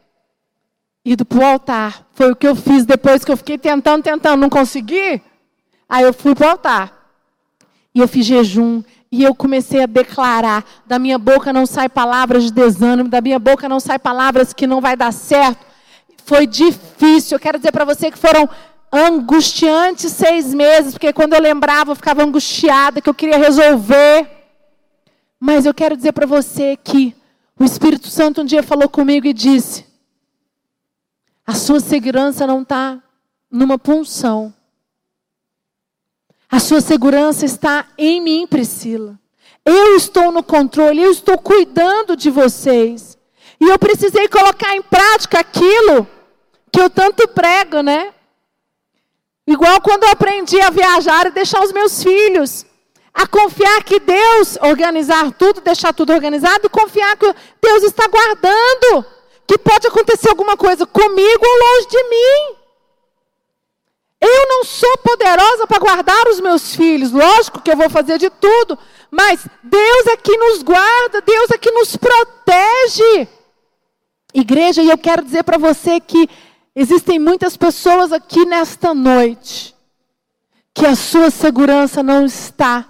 Ido 1.06 1.24
para 1.24 1.40
o 1.40 1.46
altar. 1.46 2.08
Foi 2.14 2.32
o 2.32 2.36
que 2.36 2.48
eu 2.48 2.56
fiz 2.56 2.84
depois 2.84 3.24
que 3.24 3.32
eu 3.32 3.38
fiquei 3.38 3.58
tentando, 3.58 4.02
tentando, 4.02 4.42
não 4.42 4.50
consegui. 4.50 5.22
Aí 5.88 6.04
eu 6.04 6.14
fui 6.14 6.34
para 6.34 6.48
o 6.48 6.50
altar. 6.50 6.92
E 7.94 8.00
eu 8.00 8.08
fiz 8.08 8.26
jejum. 8.26 8.82
E 9.12 9.24
eu 9.24 9.36
comecei 9.36 9.84
a 9.84 9.86
declarar: 9.86 10.66
da 10.86 10.98
minha 10.98 11.20
boca 11.20 11.54
não 11.54 11.66
sai 11.66 11.88
palavras 11.88 12.46
de 12.46 12.52
desânimo, 12.52 13.08
da 13.08 13.22
minha 13.22 13.38
boca 13.38 13.70
não 13.70 13.80
sai 13.80 14.00
palavras 14.00 14.52
que 14.52 14.66
não 14.66 14.82
vai 14.82 14.98
dar 14.98 15.14
certo. 15.14 15.66
Foi 16.26 16.48
difícil. 16.48 17.36
Eu 17.36 17.40
quero 17.40 17.60
dizer 17.60 17.72
para 17.72 17.86
você 17.86 18.10
que 18.10 18.18
foram 18.18 18.50
angustiantes 18.92 20.12
seis 20.12 20.54
meses, 20.54 20.94
porque 20.94 21.14
quando 21.14 21.34
eu 21.34 21.42
lembrava 21.42 21.92
eu 21.92 21.96
ficava 21.96 22.24
angustiada, 22.24 23.00
que 23.00 23.10
eu 23.10 23.14
queria 23.14 23.38
resolver. 23.38 24.28
Mas 25.40 25.66
eu 25.66 25.74
quero 25.74 25.96
dizer 25.96 26.14
para 26.14 26.26
você 26.26 26.76
que 26.76 27.16
o 27.60 27.64
Espírito 27.64 28.08
Santo 28.08 28.42
um 28.42 28.46
dia 28.46 28.64
falou 28.64 28.90
comigo 28.90 29.28
e 29.28 29.34
disse: 29.34 29.86
a 31.46 31.54
sua 31.54 31.80
segurança 31.80 32.48
não 32.48 32.64
está 32.64 33.02
numa 33.52 33.78
punção. 33.78 34.54
A 36.50 36.60
sua 36.60 36.82
segurança 36.82 37.46
está 37.46 37.88
em 37.98 38.22
mim, 38.22 38.48
Priscila. 38.48 39.20
Eu 39.64 39.96
estou 39.96 40.32
no 40.32 40.44
controle, 40.44 41.02
eu 41.02 41.12
estou 41.12 41.38
cuidando 41.38 42.16
de 42.16 42.30
vocês. 42.30 43.18
E 43.60 43.66
eu 43.66 43.78
precisei 43.78 44.28
colocar 44.28 44.76
em 44.76 44.82
prática 44.82 45.40
aquilo 45.40 46.08
que 46.72 46.80
eu 46.80 46.90
tanto 46.90 47.28
prego, 47.28 47.82
né? 47.82 48.14
Igual 49.48 49.80
quando 49.82 50.04
eu 50.04 50.10
aprendi 50.10 50.60
a 50.60 50.70
viajar 50.70 51.28
e 51.28 51.32
deixar 51.32 51.64
os 51.64 51.72
meus 51.72 52.04
filhos. 52.04 52.66
A 53.14 53.26
confiar 53.26 53.84
que 53.84 54.00
Deus 54.00 54.58
organizar 54.62 55.32
tudo, 55.32 55.62
deixar 55.62 55.94
tudo 55.94 56.12
organizado, 56.12 56.70
confiar 56.70 57.16
que 57.16 57.34
Deus 57.62 57.84
está 57.84 58.08
guardando 58.08 59.06
que 59.48 59.58
pode 59.58 59.88
acontecer 59.88 60.30
alguma 60.30 60.58
coisa 60.58 60.86
comigo 60.86 61.46
ou 61.46 61.60
longe 61.60 61.88
de 61.88 62.04
mim. 62.04 62.56
Eu 64.22 64.48
não 64.48 64.64
sou 64.64 64.98
poderosa 64.98 65.68
para 65.68 65.80
guardar 65.80 66.28
os 66.30 66.40
meus 66.40 66.76
filhos, 66.76 67.12
lógico 67.12 67.62
que 67.62 67.72
eu 67.72 67.78
vou 67.78 67.90
fazer 67.90 68.18
de 68.18 68.30
tudo, 68.30 68.78
mas 69.12 69.46
Deus 69.62 70.08
é 70.08 70.18
que 70.18 70.36
nos 70.36 70.64
guarda, 70.64 71.22
Deus 71.22 71.52
é 71.52 71.58
que 71.58 71.72
nos 71.72 71.96
protege. 71.96 73.28
Igreja, 74.34 74.82
e 74.82 74.90
eu 74.90 74.98
quero 74.98 75.24
dizer 75.24 75.44
para 75.44 75.58
você 75.58 76.00
que 76.00 76.30
existem 76.76 77.20
muitas 77.20 77.56
pessoas 77.56 78.12
aqui 78.12 78.46
nesta 78.46 78.94
noite 78.94 79.76
que 80.74 80.86
a 80.86 80.96
sua 80.96 81.30
segurança 81.30 82.04
não 82.04 82.26
está 82.26 82.86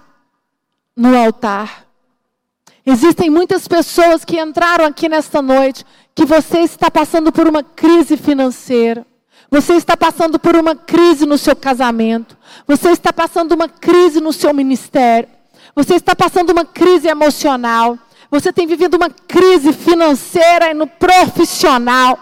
no 0.96 1.16
altar. 1.16 1.86
Existem 2.84 3.30
muitas 3.30 3.68
pessoas 3.68 4.24
que 4.24 4.40
entraram 4.40 4.84
aqui 4.84 5.08
nesta 5.08 5.40
noite 5.40 5.84
que 6.16 6.24
você 6.24 6.60
está 6.60 6.90
passando 6.90 7.30
por 7.30 7.46
uma 7.46 7.62
crise 7.62 8.16
financeira. 8.16 9.06
Você 9.50 9.74
está 9.74 9.94
passando 9.94 10.38
por 10.38 10.56
uma 10.56 10.74
crise 10.74 11.26
no 11.26 11.36
seu 11.36 11.54
casamento. 11.54 12.38
Você 12.66 12.88
está 12.88 13.12
passando 13.12 13.52
uma 13.52 13.68
crise 13.68 14.18
no 14.18 14.32
seu 14.32 14.54
ministério. 14.54 15.28
Você 15.74 15.94
está 15.94 16.16
passando 16.16 16.50
uma 16.50 16.64
crise 16.64 17.06
emocional. 17.06 17.98
Você 18.30 18.50
tem 18.50 18.66
vivido 18.66 18.94
uma 18.94 19.10
crise 19.10 19.74
financeira 19.74 20.70
e 20.70 20.74
no 20.74 20.86
profissional. 20.86 22.18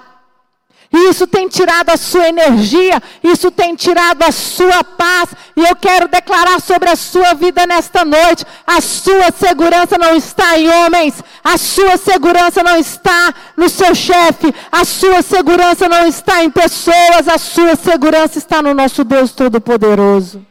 E 0.96 1.10
isso 1.10 1.26
tem 1.26 1.48
tirado 1.48 1.90
a 1.90 1.96
sua 1.96 2.28
energia, 2.28 3.02
isso 3.20 3.50
tem 3.50 3.74
tirado 3.74 4.22
a 4.22 4.30
sua 4.30 4.84
paz. 4.84 5.30
E 5.56 5.60
eu 5.60 5.74
quero 5.74 6.06
declarar 6.06 6.60
sobre 6.60 6.88
a 6.88 6.94
sua 6.94 7.34
vida 7.34 7.66
nesta 7.66 8.04
noite: 8.04 8.46
a 8.64 8.80
sua 8.80 9.32
segurança 9.36 9.98
não 9.98 10.14
está 10.14 10.56
em 10.56 10.68
homens, 10.68 11.20
a 11.42 11.58
sua 11.58 11.96
segurança 11.96 12.62
não 12.62 12.76
está 12.76 13.34
no 13.56 13.68
seu 13.68 13.92
chefe, 13.92 14.54
a 14.70 14.84
sua 14.84 15.20
segurança 15.20 15.88
não 15.88 16.06
está 16.06 16.44
em 16.44 16.50
pessoas, 16.50 17.26
a 17.26 17.38
sua 17.38 17.74
segurança 17.74 18.38
está 18.38 18.62
no 18.62 18.72
nosso 18.72 19.02
Deus 19.02 19.32
Todo-Poderoso. 19.32 20.46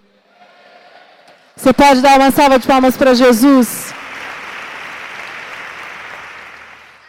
Você 1.55 1.71
pode 1.71 2.01
dar 2.01 2.19
uma 2.19 2.31
salva 2.31 2.59
de 2.59 2.67
palmas 2.67 2.97
para 2.97 3.13
Jesus? 3.13 3.92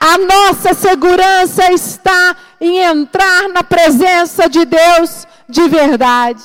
A 0.07 0.19
nossa 0.19 0.75
segurança 0.75 1.73
está 1.73 2.37
em 2.61 2.79
entrar 2.81 3.49
na 3.49 3.64
presença 3.64 4.51
de 4.51 4.67
Deus 4.67 5.27
de 5.49 5.67
verdade. 5.67 6.43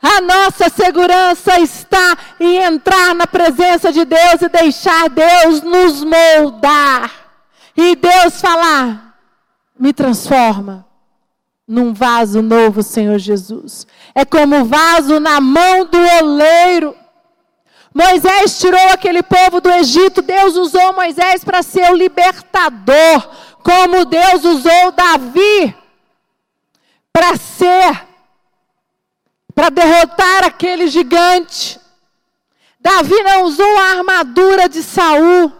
A 0.00 0.20
nossa 0.20 0.68
segurança 0.68 1.58
está 1.58 2.16
em 2.38 2.58
entrar 2.58 3.12
na 3.12 3.26
presença 3.26 3.90
de 3.90 4.04
Deus 4.04 4.42
e 4.42 4.48
deixar 4.48 5.10
Deus 5.10 5.62
nos 5.62 6.04
moldar. 6.04 7.10
E 7.76 7.96
Deus 7.96 8.40
falar: 8.40 9.16
me 9.76 9.92
transforma 9.92 10.86
num 11.66 11.92
vaso 11.92 12.40
novo, 12.40 12.84
Senhor 12.84 13.18
Jesus. 13.18 13.84
É 14.14 14.24
como 14.24 14.64
vaso 14.64 15.18
na 15.18 15.40
mão 15.40 15.86
do 15.86 15.98
oleiro. 15.98 17.01
Moisés 17.94 18.58
tirou 18.58 18.88
aquele 18.88 19.22
povo 19.22 19.60
do 19.60 19.70
Egito, 19.70 20.22
Deus 20.22 20.56
usou 20.56 20.94
Moisés 20.94 21.44
para 21.44 21.62
ser 21.62 21.90
o 21.92 21.96
libertador, 21.96 23.28
como 23.62 24.04
Deus 24.04 24.44
usou 24.44 24.92
Davi 24.92 25.76
para 27.12 27.36
ser, 27.36 28.06
para 29.54 29.68
derrotar 29.68 30.44
aquele 30.44 30.88
gigante. 30.88 31.78
Davi 32.80 33.22
não 33.22 33.44
usou 33.44 33.78
a 33.78 33.98
armadura 33.98 34.68
de 34.68 34.82
Saul. 34.82 35.52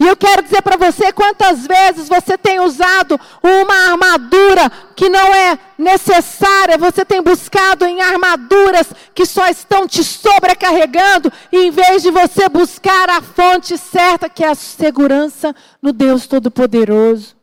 E 0.00 0.06
eu 0.06 0.16
quero 0.16 0.42
dizer 0.42 0.62
para 0.62 0.78
você 0.78 1.12
quantas 1.12 1.66
vezes 1.66 2.08
você 2.08 2.38
tem 2.38 2.58
usado 2.58 3.20
uma 3.42 3.92
armadura 3.92 4.72
que 4.96 5.10
não 5.10 5.34
é 5.34 5.58
necessária, 5.76 6.78
você 6.78 7.04
tem 7.04 7.20
buscado 7.20 7.84
em 7.84 8.00
armaduras 8.00 8.86
que 9.14 9.26
só 9.26 9.46
estão 9.48 9.86
te 9.86 10.02
sobrecarregando, 10.02 11.30
em 11.52 11.70
vez 11.70 12.02
de 12.02 12.10
você 12.10 12.48
buscar 12.48 13.10
a 13.10 13.20
fonte 13.20 13.76
certa, 13.76 14.30
que 14.30 14.42
é 14.42 14.48
a 14.48 14.54
segurança 14.54 15.54
no 15.82 15.92
Deus 15.92 16.26
Todo-Poderoso. 16.26 17.36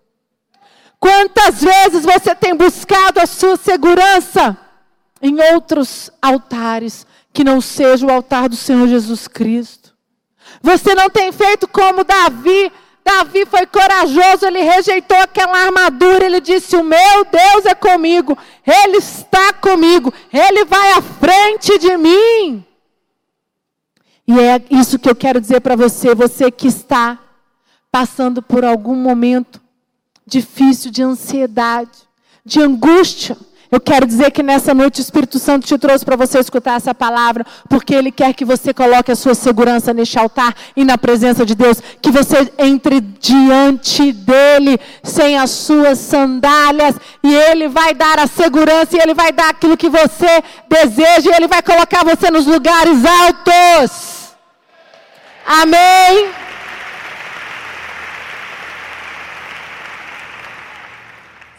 Quantas 1.00 1.62
vezes 1.62 2.04
você 2.04 2.34
tem 2.34 2.56
buscado 2.56 3.20
a 3.20 3.28
sua 3.28 3.56
segurança 3.56 4.58
em 5.22 5.40
outros 5.54 6.10
altares 6.20 7.06
que 7.32 7.44
não 7.44 7.62
seja 7.62 8.08
o 8.08 8.12
altar 8.12 8.50
do 8.50 8.56
Senhor 8.56 8.88
Jesus 8.88 9.28
Cristo? 9.28 9.87
Você 10.62 10.96
não 10.96 11.10
tem 11.10 11.32
feito 11.32 11.68
como 11.68 12.04
Davi. 12.04 12.72
Davi 13.04 13.46
foi 13.46 13.66
corajoso, 13.66 14.46
ele 14.46 14.62
rejeitou 14.62 15.18
aquela 15.18 15.58
armadura, 15.58 16.26
ele 16.26 16.42
disse: 16.42 16.76
O 16.76 16.84
meu 16.84 17.26
Deus 17.32 17.66
é 17.66 17.74
comigo, 17.74 18.38
Ele 18.66 18.98
está 18.98 19.54
comigo, 19.54 20.14
Ele 20.34 20.66
vai 20.66 20.92
à 20.92 21.02
frente 21.02 21.80
de 21.80 21.96
mim. 21.96 22.66
E 24.28 24.38
é 24.38 24.62
isso 24.70 25.00
que 25.00 25.10
eu 25.10 25.16
quero 25.16 25.40
dizer 25.40 25.62
para 25.62 25.78
você, 25.78 26.14
você 26.14 26.52
que 26.52 26.68
está 26.68 27.18
passando 27.90 28.42
por 28.42 28.66
algum 28.66 28.96
momento 28.96 29.62
difícil 30.26 30.92
de 30.92 31.02
ansiedade, 31.02 31.98
de 32.44 32.62
angústia, 32.62 33.38
eu 33.72 33.80
quero 33.80 34.06
dizer 34.06 34.32
que 34.32 34.42
nessa 34.42 34.74
noite 34.74 35.00
o 35.00 35.02
Espírito 35.02 35.38
Santo 35.40 35.68
te 35.68 35.78
trouxe 35.78 36.06
para 36.06 36.16
você 36.16 36.40
escutar 36.40 36.76
essa 36.76 36.96
palavra, 36.96 37.46
porque 37.70 37.94
Ele 37.94 38.12
quer 38.12 38.34
que 38.34 38.46
você 38.46 38.74
coloque 38.74 39.12
a 39.12 39.16
sua 39.16 39.36
segurança 39.36 39.94
neste 39.94 40.18
altar 40.18 40.56
e 40.76 40.86
na 40.86 40.98
presença 40.98 41.46
de 41.46 41.54
Deus, 41.54 41.82
que 42.02 42.10
você 42.10 42.52
entre 42.58 43.02
diante 43.02 44.12
dEle 44.12 44.80
sem 45.04 45.38
as 45.38 45.52
suas 45.52 46.00
sandálias, 46.00 46.96
e 47.24 47.36
Ele 47.36 47.68
vai 47.68 47.94
dar 47.94 48.20
a 48.20 48.28
segurança, 48.28 48.96
e 48.96 49.00
Ele 49.00 49.14
vai 49.14 49.32
dar 49.32 49.50
aquilo 49.50 49.76
que 49.76 49.90
você 49.90 50.44
deseja, 50.70 51.32
e 51.32 51.36
Ele 51.36 51.48
vai 51.48 51.62
colocar 51.62 52.06
você 52.06 52.32
nos 52.32 52.46
lugares 52.46 53.00
altos. 53.06 54.18
Amém. 55.46 56.47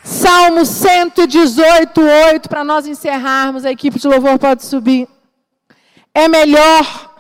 Salmo 0.08 0.64
118, 0.64 2.00
8, 2.00 2.48
para 2.48 2.64
nós 2.64 2.86
encerrarmos, 2.86 3.66
a 3.66 3.70
equipe 3.70 3.98
de 3.98 4.08
louvor 4.08 4.38
pode 4.38 4.64
subir. 4.64 5.06
É 6.14 6.26
melhor 6.26 7.14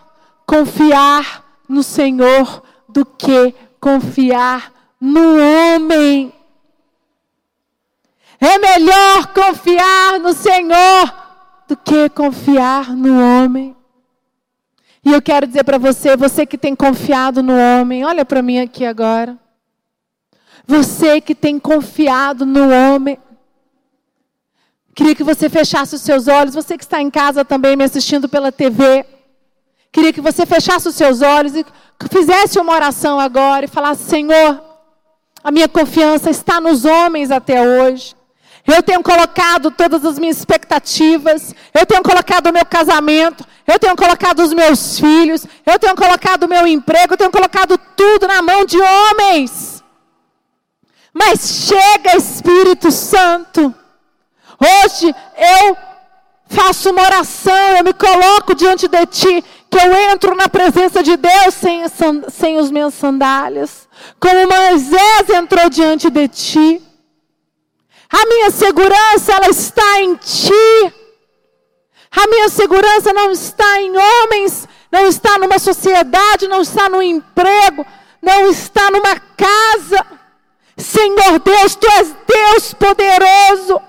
confiar 0.46 1.44
no 1.68 1.82
Senhor 1.82 2.62
do 2.88 3.04
que 3.04 3.54
confiar 3.78 4.72
no 4.98 5.20
homem. 5.36 6.32
É 8.40 8.56
melhor 8.56 9.34
confiar 9.34 10.18
no 10.18 10.32
Senhor 10.32 11.14
do 11.68 11.76
que 11.76 12.08
confiar 12.08 12.96
no 12.96 13.20
homem. 13.20 13.76
E 15.04 15.12
eu 15.12 15.20
quero 15.20 15.46
dizer 15.46 15.62
para 15.62 15.76
você, 15.76 16.16
você 16.16 16.46
que 16.46 16.56
tem 16.56 16.74
confiado 16.74 17.42
no 17.42 17.52
homem, 17.52 18.02
olha 18.02 18.24
para 18.24 18.40
mim 18.40 18.58
aqui 18.58 18.86
agora. 18.86 19.38
Você 20.68 21.18
que 21.18 21.34
tem 21.34 21.58
confiado 21.58 22.44
no 22.44 22.70
homem. 22.70 23.16
Queria 24.94 25.14
que 25.14 25.24
você 25.24 25.48
fechasse 25.48 25.94
os 25.94 26.02
seus 26.02 26.28
olhos. 26.28 26.54
Você 26.54 26.76
que 26.76 26.84
está 26.84 27.00
em 27.00 27.10
casa 27.10 27.42
também 27.42 27.74
me 27.74 27.84
assistindo 27.84 28.28
pela 28.28 28.52
TV. 28.52 29.06
Queria 29.90 30.12
que 30.12 30.20
você 30.20 30.44
fechasse 30.44 30.86
os 30.86 30.94
seus 30.94 31.22
olhos 31.22 31.56
e 31.56 31.64
fizesse 32.10 32.58
uma 32.58 32.74
oração 32.74 33.18
agora 33.18 33.64
e 33.64 33.68
falasse: 33.68 34.10
Senhor, 34.10 34.62
a 35.42 35.50
minha 35.50 35.70
confiança 35.70 36.28
está 36.28 36.60
nos 36.60 36.84
homens 36.84 37.30
até 37.30 37.62
hoje. 37.62 38.14
Eu 38.66 38.82
tenho 38.82 39.02
colocado 39.02 39.70
todas 39.70 40.04
as 40.04 40.18
minhas 40.18 40.36
expectativas, 40.36 41.54
eu 41.72 41.86
tenho 41.86 42.02
colocado 42.02 42.48
o 42.48 42.52
meu 42.52 42.66
casamento, 42.66 43.42
eu 43.66 43.78
tenho 43.78 43.96
colocado 43.96 44.40
os 44.40 44.52
meus 44.52 45.00
filhos, 45.00 45.46
eu 45.64 45.78
tenho 45.78 45.96
colocado 45.96 46.42
o 46.42 46.48
meu 46.48 46.66
emprego, 46.66 47.14
eu 47.14 47.16
tenho 47.16 47.30
colocado 47.30 47.78
tudo 47.96 48.28
na 48.28 48.42
mão 48.42 48.66
de 48.66 48.76
homens. 48.78 49.77
Mas 51.12 51.66
chega, 51.66 52.16
Espírito 52.16 52.90
Santo. 52.90 53.74
Hoje 54.60 55.14
eu 55.36 55.76
faço 56.48 56.90
uma 56.90 57.02
oração, 57.02 57.76
eu 57.76 57.84
me 57.84 57.92
coloco 57.92 58.54
diante 58.54 58.88
de 58.88 59.06
Ti, 59.06 59.44
que 59.70 59.78
eu 59.78 59.92
entro 60.10 60.34
na 60.34 60.48
presença 60.48 61.02
de 61.02 61.16
Deus 61.16 61.54
sem, 61.54 61.82
sem 62.30 62.58
os 62.58 62.70
meus 62.70 62.94
sandálias. 62.94 63.88
Como 64.18 64.48
Moisés 64.48 65.28
entrou 65.30 65.68
diante 65.68 66.10
de 66.10 66.28
Ti. 66.28 66.82
A 68.10 68.26
minha 68.26 68.50
segurança, 68.50 69.32
ela 69.32 69.48
está 69.48 70.00
em 70.00 70.14
Ti. 70.16 70.94
A 72.10 72.26
minha 72.26 72.48
segurança 72.48 73.12
não 73.12 73.30
está 73.30 73.80
em 73.80 73.92
homens, 73.96 74.66
não 74.90 75.06
está 75.06 75.38
numa 75.38 75.58
sociedade, 75.58 76.48
não 76.48 76.62
está 76.62 76.88
no 76.88 77.02
emprego, 77.02 77.84
não 78.22 78.50
está 78.50 78.90
numa 78.90 79.14
casa. 79.36 80.17
Senhor 80.78 81.40
Deus, 81.40 81.74
tu 81.74 81.86
és 81.90 82.14
Deus 82.26 82.74
poderoso. 82.74 83.82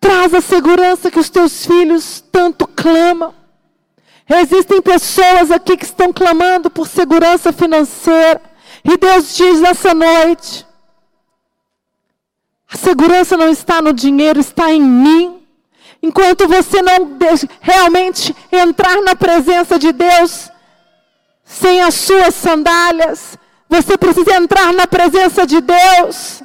Traz 0.00 0.32
a 0.32 0.40
segurança 0.40 1.10
que 1.10 1.18
os 1.18 1.28
teus 1.28 1.66
filhos 1.66 2.24
tanto 2.32 2.66
clamam. 2.66 3.34
Existem 4.28 4.80
pessoas 4.80 5.50
aqui 5.50 5.76
que 5.76 5.84
estão 5.84 6.12
clamando 6.12 6.70
por 6.70 6.88
segurança 6.88 7.52
financeira. 7.52 8.40
E 8.82 8.96
Deus 8.96 9.36
diz 9.36 9.60
nessa 9.60 9.92
noite: 9.92 10.66
a 12.72 12.76
segurança 12.76 13.36
não 13.36 13.50
está 13.50 13.82
no 13.82 13.92
dinheiro, 13.92 14.40
está 14.40 14.72
em 14.72 14.80
mim. 14.80 15.46
Enquanto 16.02 16.48
você 16.48 16.82
não 16.82 17.16
realmente 17.60 18.34
entrar 18.50 19.00
na 19.02 19.14
presença 19.14 19.78
de 19.78 19.92
Deus, 19.92 20.50
sem 21.44 21.80
as 21.80 21.94
suas 21.94 22.34
sandálias, 22.34 23.38
você 23.72 23.96
precisa 23.96 24.36
entrar 24.36 24.72
na 24.72 24.86
presença 24.86 25.46
de 25.46 25.60
Deus 25.60 26.42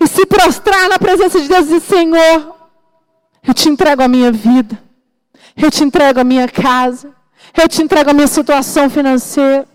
e 0.00 0.06
se 0.06 0.24
prostrar 0.26 0.88
na 0.88 0.98
presença 0.98 1.40
de 1.40 1.48
Deus 1.48 1.66
e 1.66 1.74
dizer: 1.74 1.80
Senhor, 1.80 2.54
eu 3.46 3.54
te 3.54 3.68
entrego 3.68 4.02
a 4.02 4.08
minha 4.08 4.30
vida, 4.30 4.78
eu 5.56 5.70
te 5.70 5.82
entrego 5.82 6.20
a 6.20 6.24
minha 6.24 6.48
casa, 6.48 7.12
eu 7.60 7.68
te 7.68 7.82
entrego 7.82 8.10
a 8.10 8.14
minha 8.14 8.28
situação 8.28 8.88
financeira, 8.88 9.66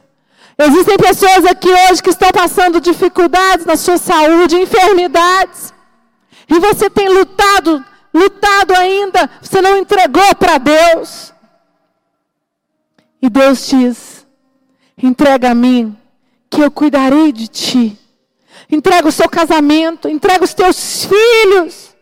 Existem 0.57 0.97
pessoas 0.97 1.45
aqui 1.45 1.67
hoje 1.67 2.03
que 2.03 2.11
estão 2.11 2.31
passando 2.31 2.79
dificuldades 2.79 3.65
na 3.65 3.75
sua 3.75 3.97
saúde, 3.97 4.55
enfermidades. 4.55 5.73
E 6.47 6.59
você 6.59 6.89
tem 6.89 7.09
lutado, 7.09 7.83
lutado 8.13 8.73
ainda, 8.73 9.29
você 9.41 9.61
não 9.61 9.77
entregou 9.77 10.35
para 10.35 10.59
Deus. 10.59 11.33
E 13.21 13.29
Deus 13.29 13.67
diz: 13.67 14.27
entrega 15.01 15.51
a 15.51 15.55
mim, 15.55 15.97
que 16.53 16.61
eu 16.61 16.69
cuidarei 16.69 17.31
de 17.31 17.47
ti. 17.47 17.97
Entrega 18.69 19.07
o 19.07 19.11
seu 19.11 19.27
casamento, 19.27 20.07
entrega 20.07 20.43
os 20.43 20.53
teus 20.53 21.05
filhos, 21.05 21.95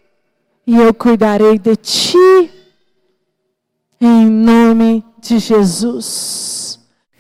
e 0.68 0.78
eu 0.78 0.94
cuidarei 0.94 1.58
de 1.58 1.76
ti. 1.78 2.52
Em 4.00 4.30
nome 4.30 5.06
de 5.20 5.40
Jesus. 5.40 6.61